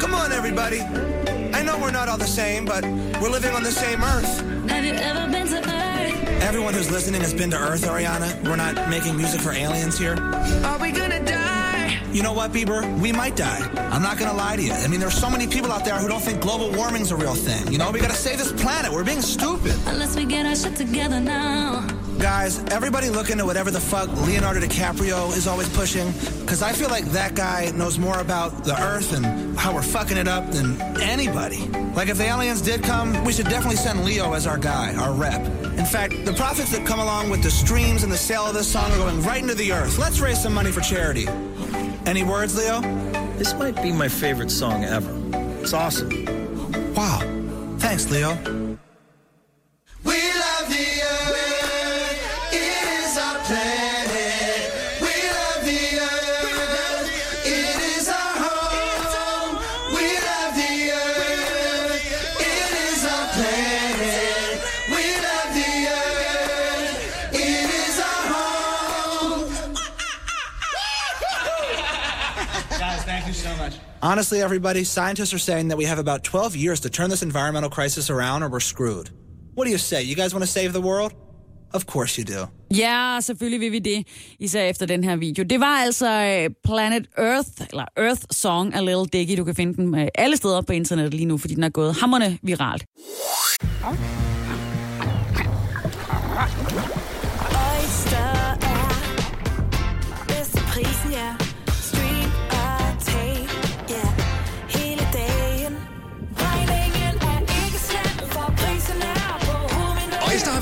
[0.00, 0.80] Come on, everybody.
[0.80, 2.84] I know we're not all the same, but
[3.20, 4.40] we're living on the same Earth.
[4.68, 6.42] Have you ever been to Earth?
[6.42, 8.42] Everyone who's listening has been to Earth, Ariana.
[8.44, 10.16] We're not making music for aliens here.
[10.64, 11.98] Are we gonna die?
[12.12, 12.82] You know what, Bieber?
[13.00, 13.60] We might die.
[13.90, 14.72] I'm not gonna lie to you.
[14.72, 17.34] I mean, there's so many people out there who don't think global warming's a real
[17.34, 17.72] thing.
[17.72, 18.92] You know, we gotta save this planet.
[18.92, 19.74] We're being stupid.
[19.86, 21.86] Unless we get our shit together now.
[22.22, 26.88] Guys, everybody look into whatever the fuck Leonardo DiCaprio is always pushing, because I feel
[26.88, 30.80] like that guy knows more about the Earth and how we're fucking it up than
[31.00, 31.66] anybody.
[31.96, 35.12] Like, if the aliens did come, we should definitely send Leo as our guy, our
[35.12, 35.44] rep.
[35.76, 38.70] In fact, the profits that come along with the streams and the sale of this
[38.70, 39.98] song are going right into the Earth.
[39.98, 41.26] Let's raise some money for charity.
[42.06, 42.82] Any words, Leo?
[43.36, 45.12] This might be my favorite song ever.
[45.60, 46.94] It's awesome.
[46.94, 47.18] Wow.
[47.78, 48.61] Thanks, Leo.
[74.02, 77.70] Honestly, everybody, scientists are saying that we have about 12 years to turn this environmental
[77.70, 79.10] crisis around or we're screwed.
[79.54, 80.02] What do you say?
[80.02, 81.12] You guys want to save the world?
[81.72, 82.48] Of course you do.
[82.76, 84.06] Ja, selvfølgelig vil vi det,
[84.38, 85.44] især efter den her video.
[85.44, 89.36] Det var altså øh, Planet Earth, eller Earth Song af Little Dicky.
[89.38, 91.94] Du kan finde den øh, alle steder på internettet lige nu, fordi den er gået
[91.94, 92.84] hammerne viralt.
[97.50, 98.41] Oyster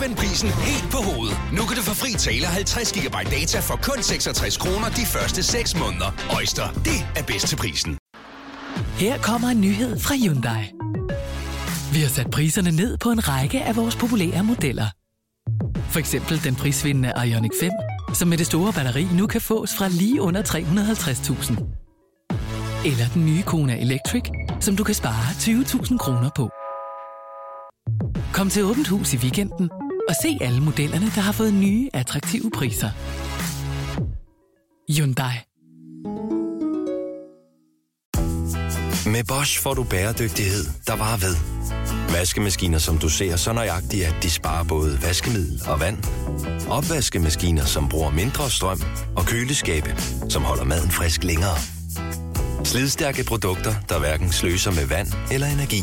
[0.01, 1.37] vend prisen helt på hovedet.
[1.57, 5.43] Nu kan du få fri tale 50 GB data for kun 66 kroner de første
[5.43, 6.11] 6 måneder.
[6.37, 7.99] Øjster, det er bedst til prisen.
[8.99, 10.65] Her kommer en nyhed fra Hyundai.
[11.93, 14.89] Vi har sat priserne ned på en række af vores populære modeller.
[15.91, 17.71] For eksempel den prisvindende Ioniq 5,
[18.15, 21.53] som med det store batteri nu kan fås fra lige under 350.000.
[22.85, 24.23] Eller den nye Kona Electric,
[24.61, 26.51] som du kan spare 20.000 kroner på.
[28.33, 29.71] Kom til Åbent Hus i weekenden
[30.11, 32.91] og se alle modellerne, der har fået nye, attraktive priser.
[34.97, 35.35] Hyundai.
[39.15, 41.37] Med Bosch får du bæredygtighed, der varer ved.
[42.13, 45.99] Vaskemaskiner, som du ser så nøjagtigt, at de sparer både vaskemiddel og vand.
[46.71, 48.81] Opvaskemaskiner, som bruger mindre strøm.
[49.17, 49.97] Og køleskabe,
[50.29, 51.57] som holder maden frisk længere.
[52.65, 55.81] Slidstærke produkter, der hverken sløser med vand eller energi.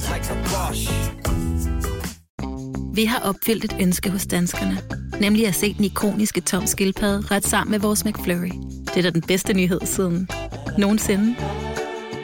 [2.97, 4.77] Vi har opfyldt et ønske hos danskerne.
[5.21, 8.51] Nemlig at se den ikoniske tom skildpadde ret sammen med vores McFlurry.
[8.85, 10.29] Det er da den bedste nyhed siden
[10.77, 11.35] nogensinde.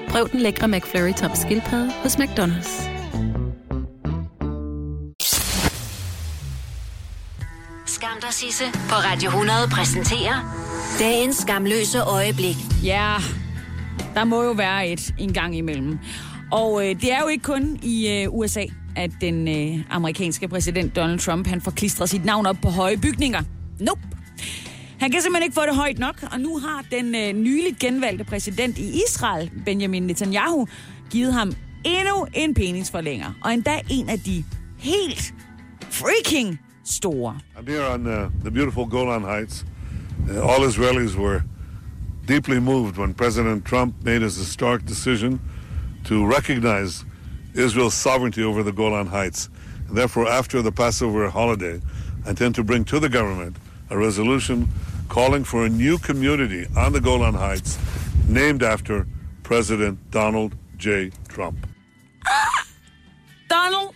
[0.07, 2.81] Prøv den lækre McFlurry tom skildpadde hos McDonald's.
[7.85, 10.35] Skam dig, Sisse, på Radio 100 præsenterer
[10.99, 12.55] dagens skamløse øjeblik.
[12.83, 13.15] Ja,
[14.15, 15.99] der må jo være et en gang imellem.
[16.51, 18.63] Og øh, det er jo ikke kun i øh, USA,
[18.95, 22.97] at den øh, amerikanske præsident Donald Trump han får klistret sit navn op på høje
[22.97, 23.41] bygninger.
[23.79, 24.01] Nope.
[24.99, 28.23] Han kan simpelthen ikke få det højt nok, og nu har den øh, nyligt genvalgte
[28.23, 30.67] præsident i Israel, Benjamin Netanyahu,
[31.09, 31.53] givet ham
[31.83, 33.33] endnu en penisforlænger.
[33.43, 34.43] Og endda en af de
[34.77, 35.33] helt
[35.89, 37.39] freaking store.
[37.55, 39.65] I'm here on uh, the beautiful Golan Heights.
[40.29, 41.41] Uh, all Israelis were
[42.27, 45.41] deeply moved when President Trump made his historic decision
[46.05, 47.05] to recognize
[47.55, 49.49] Israel's sovereignty over the Golan Heights.
[49.87, 51.79] And therefore, after the Passover holiday,
[52.25, 53.57] I intend to bring to the government
[53.89, 54.67] a resolution
[55.09, 57.77] calling for a new community on the Golan Heights
[58.27, 59.05] named after
[59.43, 61.11] President Donald J.
[61.29, 61.57] Trump.
[63.49, 63.93] Donald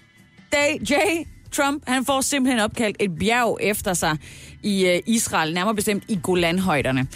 [0.52, 1.26] Day J.
[1.52, 4.18] Trump, han får simpelthen opkaldt et bjerg efter sig
[4.64, 7.08] i øh, Israel, nærmere bestemt i Golanhøjderne.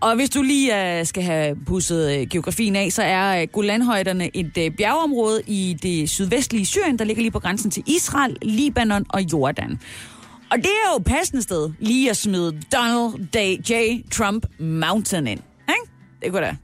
[0.00, 4.36] Og hvis du lige uh, skal have pusset uh, geografien af, så er uh, Golanhøjderne
[4.36, 9.06] et uh, bjergeområde i det sydvestlige Syrien, der ligger lige på grænsen til Israel, Libanon
[9.08, 9.80] og Jordan.
[10.50, 14.02] Og det er jo et passende sted lige at smide Donald Day J.
[14.10, 15.40] Trump Mountain ind.
[15.68, 15.92] Ikke?
[16.22, 16.56] Det kunne da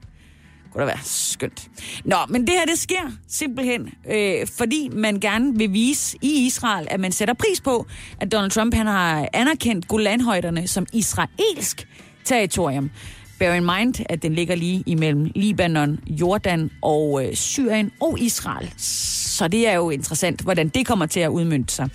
[0.74, 1.70] kunne da være skønt.
[2.04, 6.86] Nå, men det her, det sker simpelthen, øh, fordi man gerne vil vise i Israel,
[6.90, 7.86] at man sætter pris på,
[8.20, 11.88] at Donald Trump han har anerkendt Golanhøjderne som israelsk
[12.24, 12.90] territorium.
[13.38, 18.72] Bear in mind, at den ligger lige imellem Libanon, Jordan og øh, Syrien og Israel.
[18.76, 21.88] Så det er jo interessant, hvordan det kommer til at udmynde sig.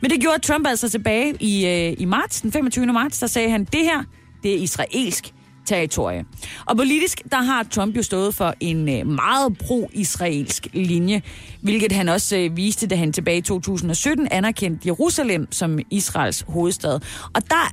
[0.00, 2.86] Men det gjorde Trump altså tilbage i, øh, i marts, den 25.
[2.86, 4.04] marts, der sagde han, det her,
[4.42, 5.32] det er israelsk
[5.66, 6.24] territorie.
[6.66, 11.22] Og politisk, der har Trump jo stået for en øh, meget pro-israelsk linje,
[11.60, 17.00] hvilket han også øh, viste, da han tilbage i 2017 anerkendte Jerusalem som Israels hovedstad.
[17.34, 17.70] Og der,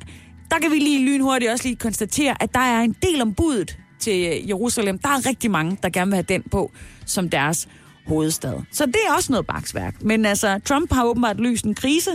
[0.52, 3.78] der kan vi lige lynhurtigt også lige konstatere, at der er en del om budet
[4.00, 5.00] til øh, Jerusalem.
[5.00, 6.72] Der er rigtig mange, der gerne vil have den på
[7.06, 7.68] som deres
[8.08, 8.54] hovedstad.
[8.72, 10.04] Så det er også noget baksværk.
[10.04, 12.12] Men altså, Trump har åbenbart løst en krise,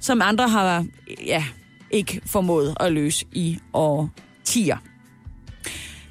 [0.00, 0.86] som andre har
[1.26, 1.44] ja,
[1.90, 4.76] ikke formået at løse i årtier.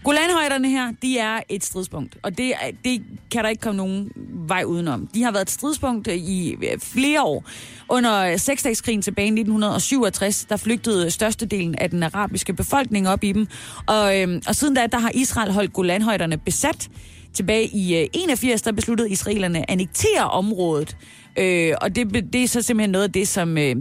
[0.04, 2.54] Golanhøjderne her, de er et stridspunkt, og det,
[2.86, 4.12] det kan der ikke komme nogen
[4.48, 5.08] vej udenom.
[5.14, 7.44] De har været et stridspunkt i øh, flere år.
[7.90, 13.48] Under seksdagskrigen tilbage i 1967, der flygtede størstedelen af den arabiske befolkning op i dem.
[13.88, 16.90] Og, øhm, og siden da, der har Israel holdt Golanhøjderne besat.
[17.34, 20.98] Tilbage i øh, 81, der besluttede israelerne at annektere området.
[21.38, 23.76] Øh, og det, det er så simpelthen noget af det, som øh,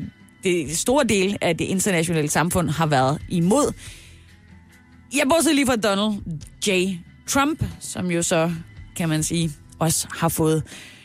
[0.44, 3.72] det store del af det internationale samfund har været imod.
[5.14, 6.20] Jeg bortset lige fra Donald
[6.66, 6.98] J.
[7.28, 8.52] Trump, som jo så,
[8.96, 10.62] kan man sige, også har fået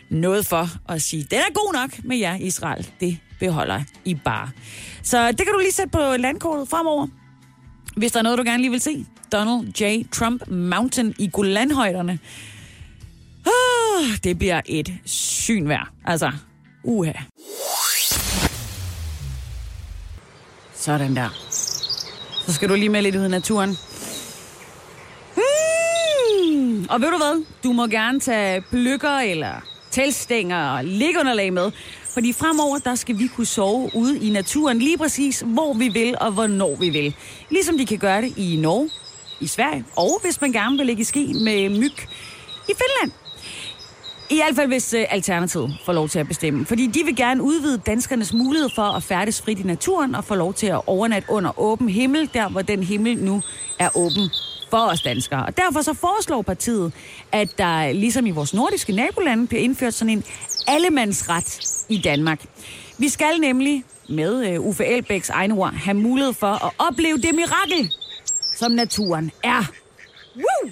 [0.09, 2.89] noget for at sige, den er god nok med jer, Israel.
[2.99, 4.49] Det beholder I bare.
[5.03, 7.07] Så det kan du lige sætte på landkortet fremover.
[7.97, 9.05] Hvis der er noget, du gerne lige vil se.
[9.31, 10.03] Donald J.
[10.11, 12.19] Trump Mountain i Golanhøjderne.
[13.45, 15.87] Ah, det bliver et syn værd.
[16.05, 16.31] Altså,
[16.83, 17.11] uha.
[20.73, 21.29] Sådan der.
[22.45, 23.77] Så skal du lige med lidt ud i naturen.
[26.89, 27.45] Og ved du hvad?
[27.63, 29.53] Du må gerne tage pløkker eller
[29.91, 31.71] teltstænger og liggeunderlag med.
[32.13, 36.15] Fordi fremover, der skal vi kunne sove ude i naturen lige præcis, hvor vi vil
[36.21, 37.15] og hvornår vi vil.
[37.49, 38.89] Ligesom de kan gøre det i Norge,
[39.39, 41.93] i Sverige, og hvis man gerne vil ligge i ski med myg
[42.69, 43.11] i Finland.
[44.29, 46.65] I hvert fald, hvis øh, Alternativet får lov til at bestemme.
[46.65, 50.35] Fordi de vil gerne udvide danskernes mulighed for at færdes frit i naturen og få
[50.35, 53.41] lov til at overnatte under åben himmel, der hvor den himmel nu
[53.79, 54.29] er åben
[54.73, 55.45] for os danskere.
[55.45, 56.93] Og derfor så foreslår partiet,
[57.31, 60.23] at der ligesom i vores nordiske nabolande bliver indført sådan en
[60.67, 61.59] allemandsret
[61.89, 62.45] i Danmark.
[62.97, 67.35] Vi skal nemlig med øh, Uffe Elbæks egne ord have mulighed for at opleve det
[67.35, 67.91] mirakel,
[68.55, 69.63] som naturen er.
[70.35, 70.71] Woo!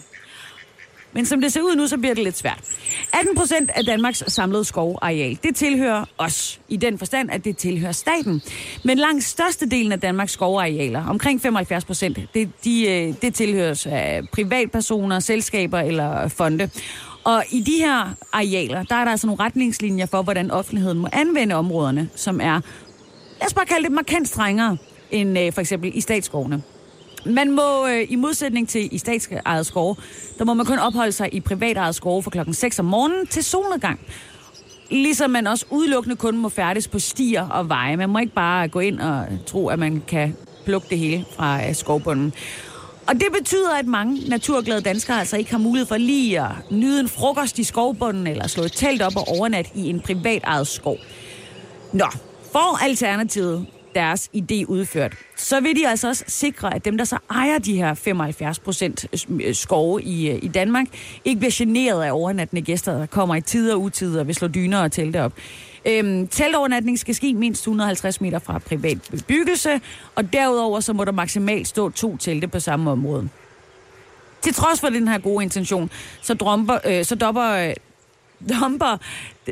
[1.14, 2.60] Men som det ser ud nu, så bliver det lidt svært.
[3.14, 6.60] 18 procent af Danmarks samlede skovareal, det tilhører os.
[6.70, 8.42] I den forstand, at det tilhører staten.
[8.84, 14.22] Men langt størstedelen af Danmarks skovarealer, omkring 75 procent, det, de, øh, det tilhøres af
[14.34, 16.70] privatpersoner, selskaber eller fonde.
[17.24, 21.08] Og i de her arealer, der er der altså nogle retningslinjer for, hvordan offentligheden må
[21.12, 22.62] anvende områderne, som er,
[23.40, 24.78] lad os bare kalde det markant strengere
[25.12, 26.62] end øh, for eksempel i statsskovene.
[27.26, 29.96] Man må, øh, i modsætning til i statsejet skove,
[30.38, 33.44] der må man kun opholde sig i privatejet skove fra klokken 6 om morgenen til
[33.44, 34.00] solnedgang.
[34.90, 37.98] Ligesom man også udelukkende kun må færdes på stier og veje.
[37.98, 41.68] Man må ikke bare gå ind og tro, at man kan plukke det hele fra
[41.68, 42.34] øh, skovbunden.
[43.08, 47.00] Og det betyder, at mange naturglade danskere altså ikke har mulighed for lige at nyde
[47.00, 50.98] en frokost i skovbunden, eller slå et telt op og overnatte i en privatejet skov.
[51.94, 52.06] Nå,
[52.52, 57.18] for Alternativet deres idé udført, så vil de altså også sikre, at dem, der så
[57.32, 60.86] ejer de her 75 procent øh, skove i, øh, i Danmark,
[61.26, 64.48] ikke bliver generet af overnattende gæster, der kommer i tider og utider og vil slå
[64.48, 65.34] dyner og telte op.
[65.86, 69.82] Øhm, teltovernatning skal ske mindst 150 meter fra privat bebyggelse,
[70.16, 73.30] og derudover så må der maksimalt stå to telte på samme område.
[74.42, 75.90] Til trods for den her gode intention,
[76.22, 77.74] så, drømper, øh, så dopper, øh,
[78.50, 78.98] dumper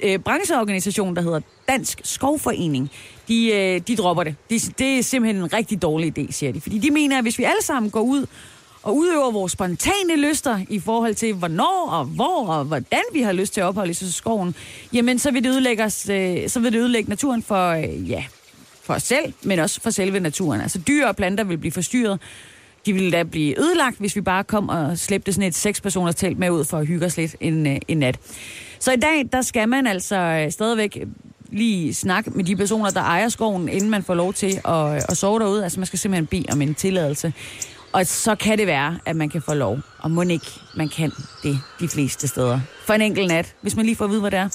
[0.04, 2.91] øh, brancheorganisationen, der hedder Dansk Skovforening,
[3.28, 4.36] de, øh, de dropper det.
[4.49, 6.62] De, det er simpelthen en rigtig dårlig idé, siger de.
[6.62, 8.25] Fordi de mener, at hvis vi alle sammen går ud
[8.84, 13.32] og udøver vores spontane lyster i forhold til, hvornår og hvor og hvordan vi har
[13.32, 14.56] lyst til at opholde os i skoven,
[14.93, 18.23] jamen så vil det ødelægge, os, øh, så vil det ødelægge naturen for, øh, ja,
[18.84, 20.62] for os selv, men også for selve naturen.
[20.62, 22.19] Altså dyr og planter vil blive forstyrret.
[22.86, 26.39] De ville da blive ødelagt, hvis vi bare kom og slæbte sådan et seks-personers telt
[26.39, 28.20] med ud for at hygge os lidt en, øh, en nat.
[28.80, 31.04] Så i dag, der skal man altså øh, stadigvæk
[31.52, 35.02] lige snakke med de personer, der ejer skoven, inden man får lov til at, øh,
[35.10, 35.63] at sove derude.
[35.63, 37.34] Altså man skal simpelthen bede om en tilladelse.
[37.94, 39.80] Og så kan det være, at man kan få lov.
[40.00, 41.12] Og må ikke, man kan
[41.44, 42.60] det de fleste steder.
[42.86, 44.50] For en enkelt nat, hvis man lige får at vide, hvad det er.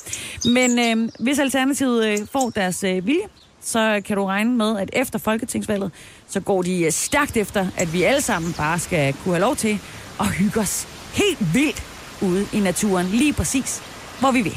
[0.48, 3.22] Men øh, hvis Alternativet øh, får deres øh, vilje,
[3.64, 5.92] så kan du regne med, at efter Folketingsvalget,
[6.28, 9.56] så går de øh, stærkt efter, at vi alle sammen bare skal kunne have lov
[9.56, 9.78] til
[10.20, 11.82] at hygge os helt vildt
[12.22, 13.82] ude i naturen, lige præcis,
[14.20, 14.56] hvor vi vil.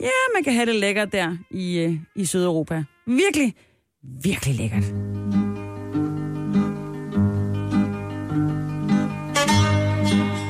[0.00, 2.84] Ja, man kan have det lækkert der i, øh, i Sydeuropa.
[3.06, 3.54] Virkelig,
[4.22, 4.84] virkelig lækkert.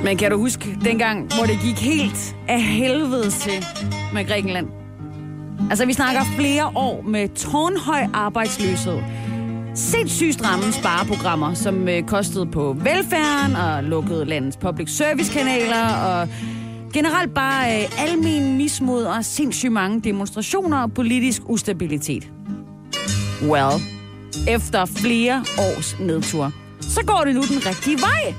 [0.05, 3.65] Men kan du huske dengang, hvor det gik helt af helvede til
[4.15, 4.82] med Grækenland?
[5.71, 8.99] Altså, vi snakker flere år med tårnhøj arbejdsløshed.
[9.75, 16.29] Sindssygt stramme spareprogrammer, som øh, kostede på velfærden og lukkede landets public service kanaler og
[16.95, 22.33] generelt bare øh, almen mismod og sindssygt mange demonstrationer og politisk ustabilitet.
[23.43, 23.83] Well,
[24.49, 28.35] efter flere års nedtur, så går det nu den rigtige vej.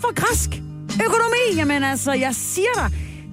[0.00, 0.50] For græsk
[0.94, 2.90] økonomi, jamen altså, jeg siger dig,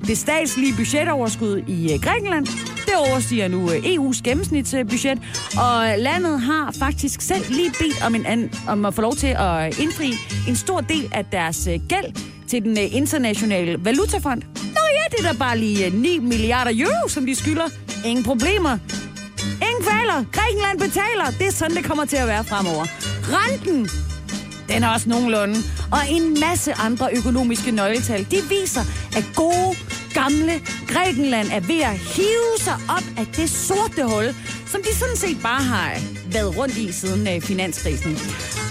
[0.07, 2.47] det statslige budgetoverskud i øh, Grækenland,
[2.93, 5.19] det overstiger nu øh, EU's gennemsnitsbudget,
[5.57, 9.27] og landet har faktisk selv lige bedt om, en anden, om at få lov til
[9.27, 10.13] at indfri
[10.47, 12.13] en stor del af deres øh, gæld
[12.47, 14.41] til den øh, internationale valutafond.
[14.55, 17.67] Nå ja, det er da bare lige 9 milliarder euro, som de skylder.
[18.05, 18.77] Ingen problemer.
[19.67, 20.25] Ingen kvaler.
[20.31, 21.37] Grækenland betaler.
[21.39, 22.85] Det er sådan, det kommer til at være fremover.
[23.23, 23.89] Renten,
[24.69, 25.55] den er også nogenlunde.
[25.91, 28.81] Og en masse andre økonomiske nøgletal, de viser,
[29.17, 29.75] at gode,
[30.13, 34.35] gamle Grækenland er ved at hive sig op af det sorte hul,
[34.67, 35.91] som de sådan set bare har
[36.25, 38.17] været rundt i siden øh, finanskrisen.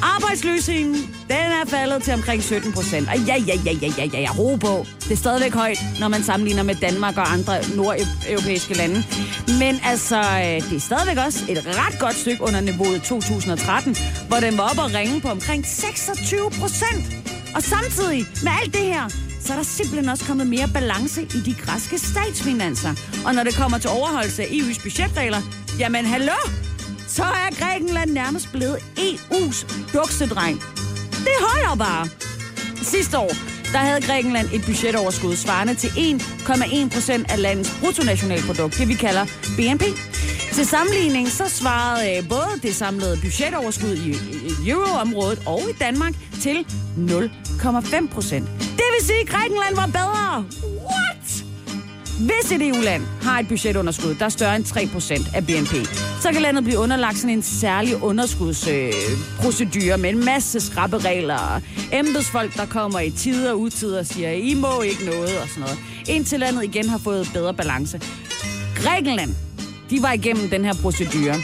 [0.02, 0.94] Arbejdsløsheden,
[1.28, 3.08] den er faldet til omkring 17 procent.
[3.08, 4.86] Og ja, ja, ja, ja, ja, ja, ja, ro på.
[5.04, 9.04] Det er stadigvæk højt, når man sammenligner med Danmark og andre nordeuropæiske lande.
[9.58, 13.96] Men altså, øh, det er stadigvæk også et ret godt stykke under niveauet 2013,
[14.28, 17.04] hvor den var oppe og ringe på omkring 26 procent.
[17.54, 21.40] Og samtidig med alt det her, så er der simpelthen også kommet mere balance i
[21.46, 22.94] de græske statsfinanser.
[23.26, 25.40] Og når det kommer til overholdelse af EU's budgetregler,
[25.78, 26.38] jamen hallo,
[27.08, 29.58] så er Grækenland nærmest blevet EU's
[29.92, 30.60] duksedreng.
[31.10, 32.08] Det holder bare.
[32.82, 33.32] Sidste år,
[33.72, 39.24] der havde Grækenland et budgetoverskud svarende til 1,1 procent af landets bruttonationalprodukt, det vi kalder
[39.56, 39.82] BNP.
[40.52, 44.10] Til sammenligning så svarede øh, både det samlede budgetoverskud i,
[44.64, 46.66] i euroområdet og i Danmark til
[46.96, 48.61] 0,5 procent.
[48.76, 50.44] Det vil sige, at Grækenland var bedre.
[50.90, 51.44] What?
[52.20, 55.74] Hvis et EU-land har et budgetunderskud, der er større end 3% af BNP,
[56.20, 61.62] så kan landet blive underlagt sådan en særlig underskudsprocedure med en masse skrappe regler og
[61.92, 65.60] embedsfolk, der kommer i tider og utider og siger, I må ikke noget og sådan
[65.60, 65.78] noget.
[66.08, 68.00] Indtil landet igen har fået bedre balance.
[68.76, 69.34] Grækenland,
[69.90, 71.34] de var igennem den her procedure,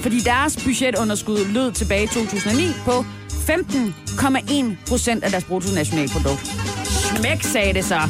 [0.00, 3.04] fordi deres budgetunderskud lød tilbage i 2009 på
[3.50, 6.46] 15,1 procent af deres bruttonationalprodukt.
[6.84, 8.00] Smæk, sagde det så.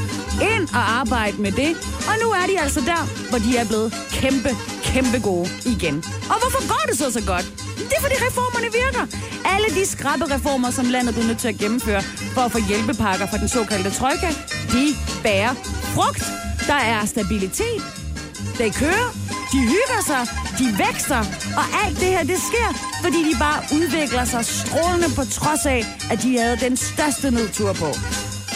[0.43, 1.71] Ind og arbejde med det.
[2.09, 4.51] Og nu er de altså der, hvor de er blevet kæmpe,
[4.83, 5.97] kæmpe gode igen.
[6.33, 7.47] Og hvorfor går det så så godt?
[7.89, 9.05] Det er fordi reformerne virker.
[9.55, 12.03] Alle de skrappe reformer, som landet blev nødt til at gennemføre
[12.35, 14.29] for at få hjælpepakker fra den såkaldte trojka,
[14.73, 14.85] de
[15.23, 15.55] bærer
[15.95, 16.23] frugt.
[16.67, 17.83] Der er stabilitet,
[18.59, 19.09] det kører,
[19.55, 20.23] de hygger sig,
[20.59, 21.23] de vækster,
[21.61, 22.69] og alt det her, det sker,
[23.03, 27.73] fordi de bare udvikler sig strålende på trods af, at de havde den største nedtur
[27.73, 27.89] på.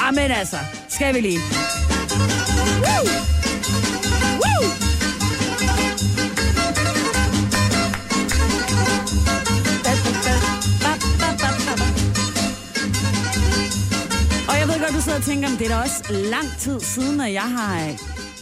[0.01, 0.57] Amen altså,
[0.89, 1.41] skal vi lige.
[2.85, 3.05] Woo!
[4.43, 4.65] Woo!
[14.49, 16.81] Og jeg ved godt, du sidder og tænker, men det er da også lang tid
[16.81, 17.99] siden, at jeg har øh,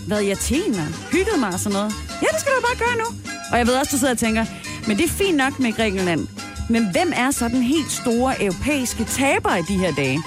[0.09, 2.05] været i Athen og hygget mig og sådan noget.
[2.22, 3.04] Ja, det skal du bare gøre nu.
[3.52, 4.44] Og jeg ved også, du sidder og tænker,
[4.88, 6.26] men det er fint nok med Grækenland.
[6.70, 10.22] Men hvem er så den helt store europæiske taber i de her dage?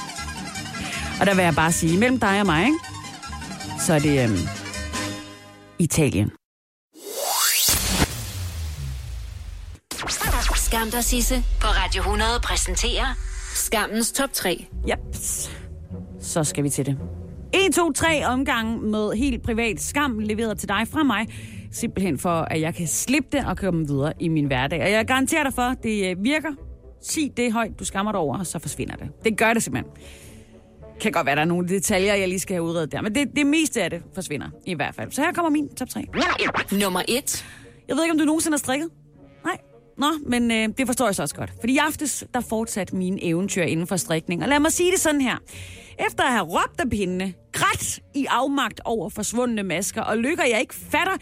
[1.19, 2.79] Og der vil jeg bare sige, mellem dig og mig, ikke?
[3.85, 4.37] så er det øhm,
[5.79, 6.31] Italien.
[10.55, 13.05] Skam dig, Sisse, på Radio 100 præsenterer
[13.53, 14.65] Skammens top 3.
[14.89, 14.99] Yep.
[16.21, 16.97] Så skal vi til det.
[17.53, 21.27] 1, 2, 3 omgange med helt privat skam leveret til dig fra mig.
[21.71, 24.83] Simpelthen for, at jeg kan slippe det og komme videre i min hverdag.
[24.83, 26.49] Og jeg garanterer dig for, at det øh, virker.
[27.01, 29.07] Sig det højt, du skammer dig over, og så forsvinder det.
[29.23, 29.93] Det gør det simpelthen.
[31.01, 33.01] Kan godt være, der er nogle detaljer, jeg lige skal have udredet der.
[33.01, 35.11] Men det, det meste af det forsvinder i hvert fald.
[35.11, 36.05] Så her kommer min top 3.
[36.71, 37.45] Nummer 1.
[37.87, 38.89] Jeg ved ikke, om du nogensinde har strikket?
[39.45, 39.57] Nej.
[39.97, 41.53] Nå, men øh, det forstår jeg så også godt.
[41.59, 44.43] Fordi i aftes, der fortsatte mine eventyr inden for strikning.
[44.43, 45.37] Og lad mig sige det sådan her.
[46.07, 50.59] Efter at have råbt af pindene, grædt i afmagt over forsvundne masker, og lykker jeg
[50.59, 51.17] ikke fatter,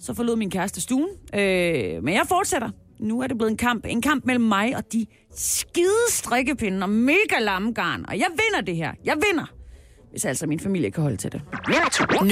[0.00, 1.08] så forlod min kæreste stuen.
[1.34, 2.70] Øh, men jeg fortsætter.
[2.98, 3.86] Nu er det blevet en kamp.
[3.88, 8.04] En kamp mellem mig og de skide strikkepinde og mega lammegarn.
[8.08, 8.92] Og jeg vinder det her.
[9.04, 9.44] Jeg vinder.
[10.10, 11.42] Hvis altså min familie kan holde til det.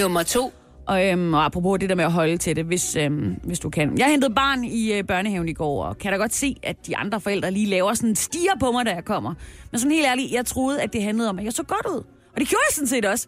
[0.00, 0.52] Nummer 2.
[0.86, 3.70] Og, øhm, og apropos det der med at holde til det, hvis, øhm, hvis du
[3.70, 3.98] kan.
[3.98, 6.96] Jeg hentede barn i øh, børnehaven i går, og kan da godt se, at de
[6.96, 9.34] andre forældre lige laver sådan en stiger på mig, da jeg kommer.
[9.70, 12.02] Men sådan helt ærligt, jeg troede, at det handlede om, at jeg så godt ud.
[12.34, 13.26] Og det gjorde jeg sådan set også.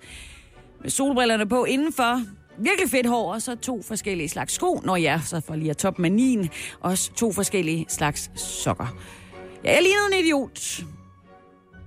[0.82, 2.22] Med solbrillerne på indenfor,
[2.58, 4.80] virkelig fedt hår, og så to forskellige slags sko.
[4.84, 6.50] Når ja, så for lige at toppe manien,
[6.80, 8.96] også to forskellige slags sokker.
[9.64, 10.84] Ja, jeg lignede en idiot.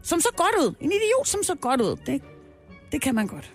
[0.03, 0.75] Som så godt ud.
[0.81, 1.95] En idiot, som så godt ud.
[2.05, 2.21] Det,
[2.91, 3.53] det kan man godt.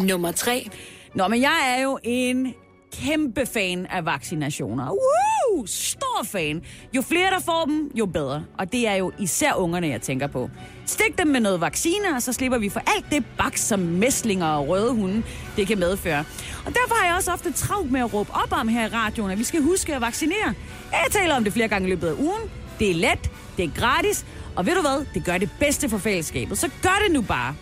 [0.00, 0.70] Nummer 3.
[1.14, 2.54] Nå, men jeg er jo en
[3.02, 4.90] kæmpe fan af vaccinationer.
[4.90, 5.66] Woo!
[5.66, 6.62] Stor fan.
[6.96, 8.44] Jo flere, der får dem, jo bedre.
[8.58, 10.50] Og det er jo især ungerne, jeg tænker på.
[10.86, 14.46] Stik dem med noget vacciner, og så slipper vi for alt det baks, som mæslinger
[14.46, 15.22] og røde hunde,
[15.56, 16.24] det kan medføre.
[16.66, 19.30] Og derfor har jeg også ofte travlt med at råbe op om her i radioen,
[19.30, 20.54] at vi skal huske at vaccinere.
[20.92, 22.42] Jeg taler om det flere gange i løbet af ugen.
[22.78, 24.26] Det er let, det er gratis,
[24.56, 25.06] og ved du hvad?
[25.14, 26.58] Det gør det bedste for fællesskabet.
[26.58, 27.54] Så gør det nu bare.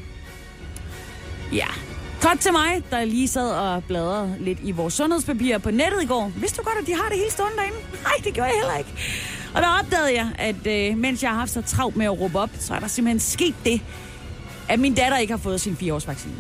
[1.53, 1.67] Ja,
[2.29, 6.07] Godt til mig, der lige sad og bladrede lidt i vores sundhedspapirer på nettet i
[6.07, 6.33] går.
[6.37, 7.77] Vidste du godt, at de har det hele stående derinde?
[8.03, 8.91] Nej, det gjorde jeg heller ikke.
[9.55, 12.39] Og der opdagede jeg, at øh, mens jeg har haft så travlt med at råbe
[12.39, 13.81] op, så er der simpelthen sket det,
[14.69, 16.35] at min datter ikke har fået sin 4-års-vaccine.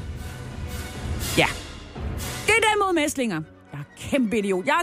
[1.39, 1.47] Ja.
[2.47, 3.43] Det er den mod mæslinger.
[3.72, 4.66] Jeg er kæmpe idiot.
[4.66, 4.80] Jeg,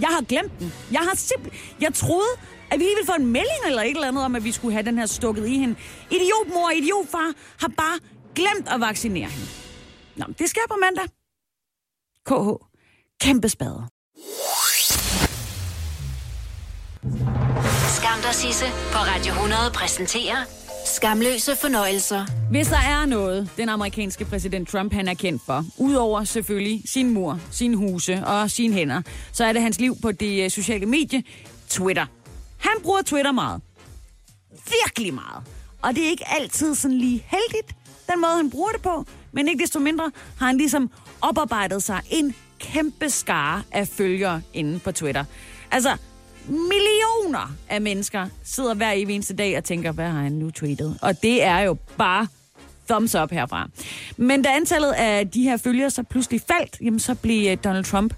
[0.00, 0.72] jeg har glemt den.
[0.92, 1.60] Jeg har simpelthen...
[1.80, 2.30] Jeg troede,
[2.70, 4.72] at vi lige ville få en melding eller et eller andet om, at vi skulle
[4.72, 5.74] have den her stukket i hende.
[6.10, 7.98] Idiotmor og idiotfar har bare
[8.34, 9.59] glemt at vaccinere hende.
[10.20, 11.08] Nå, det sker på mandag.
[12.26, 12.48] KH.
[13.20, 13.88] Kæmpe spade.
[17.96, 20.44] Skam dig, Sisse, på Radio 100 præsenterer
[20.86, 22.26] Skamløse fornøjelser.
[22.50, 27.10] Hvis der er noget, den amerikanske præsident Trump han er kendt for, udover selvfølgelig sin
[27.10, 29.02] mur, sin huse og sine hænder,
[29.32, 31.22] så er det hans liv på det øh, sociale medie
[31.68, 32.06] Twitter.
[32.58, 33.60] Han bruger Twitter meget.
[34.50, 35.44] Virkelig meget.
[35.82, 37.76] Og det er ikke altid sådan lige heldigt,
[38.12, 42.00] den måde han bruger det på, men ikke desto mindre har han ligesom oparbejdet sig
[42.10, 45.24] en kæmpe skare af følgere inde på Twitter.
[45.70, 45.96] Altså,
[46.48, 50.98] millioner af mennesker sidder hver evig eneste dag og tænker, hvad har han nu tweetet?
[51.02, 52.26] Og det er jo bare
[52.88, 53.68] thumbs up herfra.
[54.16, 57.84] Men da antallet af de her følgere så pludselig faldt, jamen så blev øh, Donald
[57.84, 58.14] Trump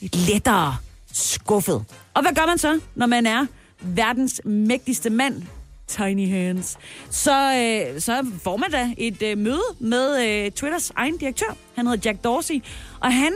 [0.00, 0.76] lidt lettere
[1.12, 1.84] skuffet.
[2.14, 3.46] Og hvad gør man så, når man er
[3.80, 5.42] verdens mægtigste mand?
[5.90, 6.78] Tiny hands.
[7.10, 11.56] Så, øh, så får man da et øh, møde med øh, Twitters egen direktør.
[11.74, 12.54] Han hedder Jack Dorsey,
[13.00, 13.32] og han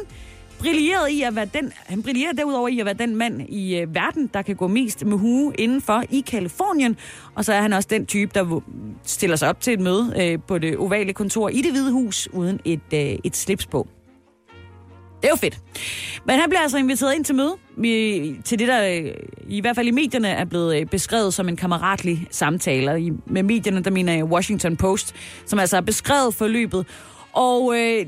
[0.59, 3.95] brillerede i at være den, han brillerede derudover i at være den mand i øh,
[3.95, 6.97] verden, der kan gå mest med hue indenfor i Kalifornien.
[7.35, 8.61] Og så er han også den type, der
[9.05, 12.29] stiller sig op til et møde øh, på det ovale kontor i det hvide hus,
[12.33, 13.89] uden et, øh, et slips på.
[15.25, 15.59] Det er jo fedt.
[16.27, 19.15] Men han bliver altså inviteret ind til møde, i, til det, der øh,
[19.49, 22.91] i hvert fald i medierne er blevet øh, beskrevet som en kammeratlig samtale.
[22.91, 25.15] Og i, med medierne, der mener jeg Washington Post,
[25.47, 26.87] som altså har beskrevet forløbet.
[27.33, 28.07] Og øh,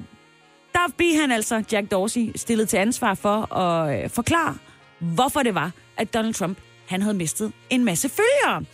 [0.72, 4.56] der bliver han altså, Jack Dorsey, stillet til ansvar for at øh, forklare,
[4.98, 6.58] hvorfor det var, at Donald Trump
[6.88, 8.64] han havde mistet en masse følgere.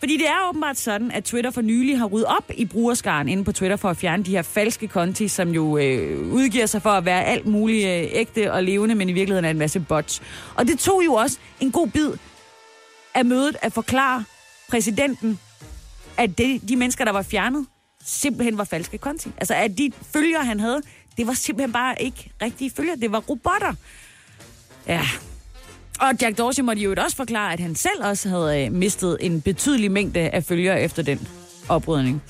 [0.00, 3.44] Fordi det er åbenbart sådan, at Twitter for nylig har ryddet op i brugerskaren inde
[3.44, 6.90] på Twitter for at fjerne de her falske konti, som jo øh, udgiver sig for
[6.90, 10.22] at være alt muligt øh, ægte og levende, men i virkeligheden er en masse bots.
[10.54, 12.10] Og det tog jo også en god bid
[13.14, 14.24] af mødet at forklare
[14.68, 15.38] præsidenten,
[16.16, 17.66] at det, de mennesker, der var fjernet,
[18.04, 19.28] simpelthen var falske konti.
[19.38, 20.82] Altså, at de følgere, han havde,
[21.16, 22.96] det var simpelthen bare ikke rigtige følgere.
[22.96, 23.74] Det var robotter.
[24.86, 25.02] Ja.
[26.00, 29.40] Og Jack Dorsey måtte jo også forklare, at han selv også havde øh, mistet en
[29.40, 31.28] betydelig mængde af følgere efter den
[31.68, 32.22] oprydning.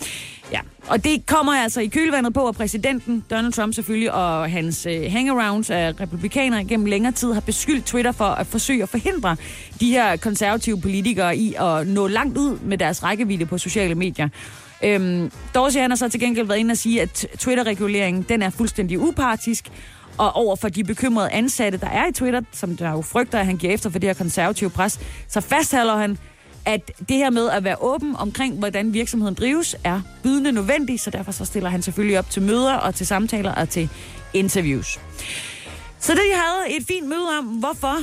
[0.53, 4.87] Ja, og det kommer altså i kølvandet på, at præsidenten Donald Trump selvfølgelig og hans
[4.87, 9.37] øh, hangarounds af republikanere gennem længere tid har beskyldt Twitter for at forsøge at forhindre
[9.81, 14.29] de her konservative politikere i at nå langt ud med deres rækkevidde på sociale medier.
[14.85, 18.51] Øhm, Dorsey han har så til gengæld været inde og sige, at Twitter-reguleringen den er
[18.51, 19.71] fuldstændig upartisk,
[20.19, 23.47] og over for de bekymrede ansatte, der er i Twitter, som der jo frygter, at
[23.47, 26.19] han giver efter for det her konservative pres, så fastholder han,
[26.65, 31.11] at det her med at være åben omkring, hvordan virksomheden drives, er bydende nødvendigt, så
[31.11, 33.89] derfor så stiller han selvfølgelig op til møder og til samtaler og til
[34.35, 35.01] interviews.
[35.99, 37.97] Så det havde et fint møde om, hvorfor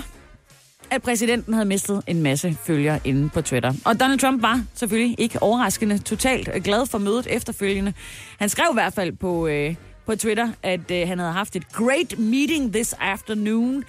[0.90, 3.74] at præsidenten havde mistet en masse følgere inde på Twitter.
[3.86, 7.94] Og Donald Trump var selvfølgelig ikke overraskende totalt glad for mødet efterfølgende.
[8.40, 9.76] Han skrev i hvert fald på, øh,
[10.08, 13.84] på Twitter, at øh, han havde haft et great meeting this afternoon.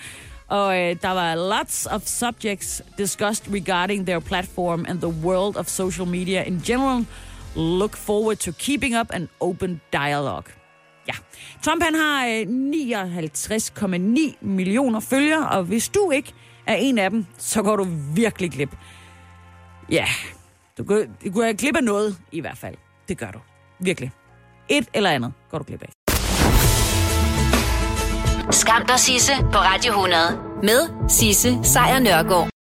[0.48, 5.66] Og øh, der var lots of subjects discussed regarding their platform and the world of
[5.66, 7.06] social media in general.
[7.56, 10.52] Look forward to keeping up an open dialogue.
[11.08, 11.12] Ja.
[11.62, 16.32] Trump han har øh, 59,9 millioner følgere, og hvis du ikke
[16.66, 18.76] er en af dem, så går du virkelig glip.
[19.90, 20.06] Ja,
[20.78, 22.74] du går, du går glip af noget i hvert fald.
[23.08, 23.38] Det gør du.
[23.80, 24.10] Virkelig.
[24.68, 25.97] Et eller andet går du glip af.
[28.50, 30.20] Skam dig, Sisse, på Radio 100.
[30.62, 32.57] Med Sisse Sejr Nørgaard.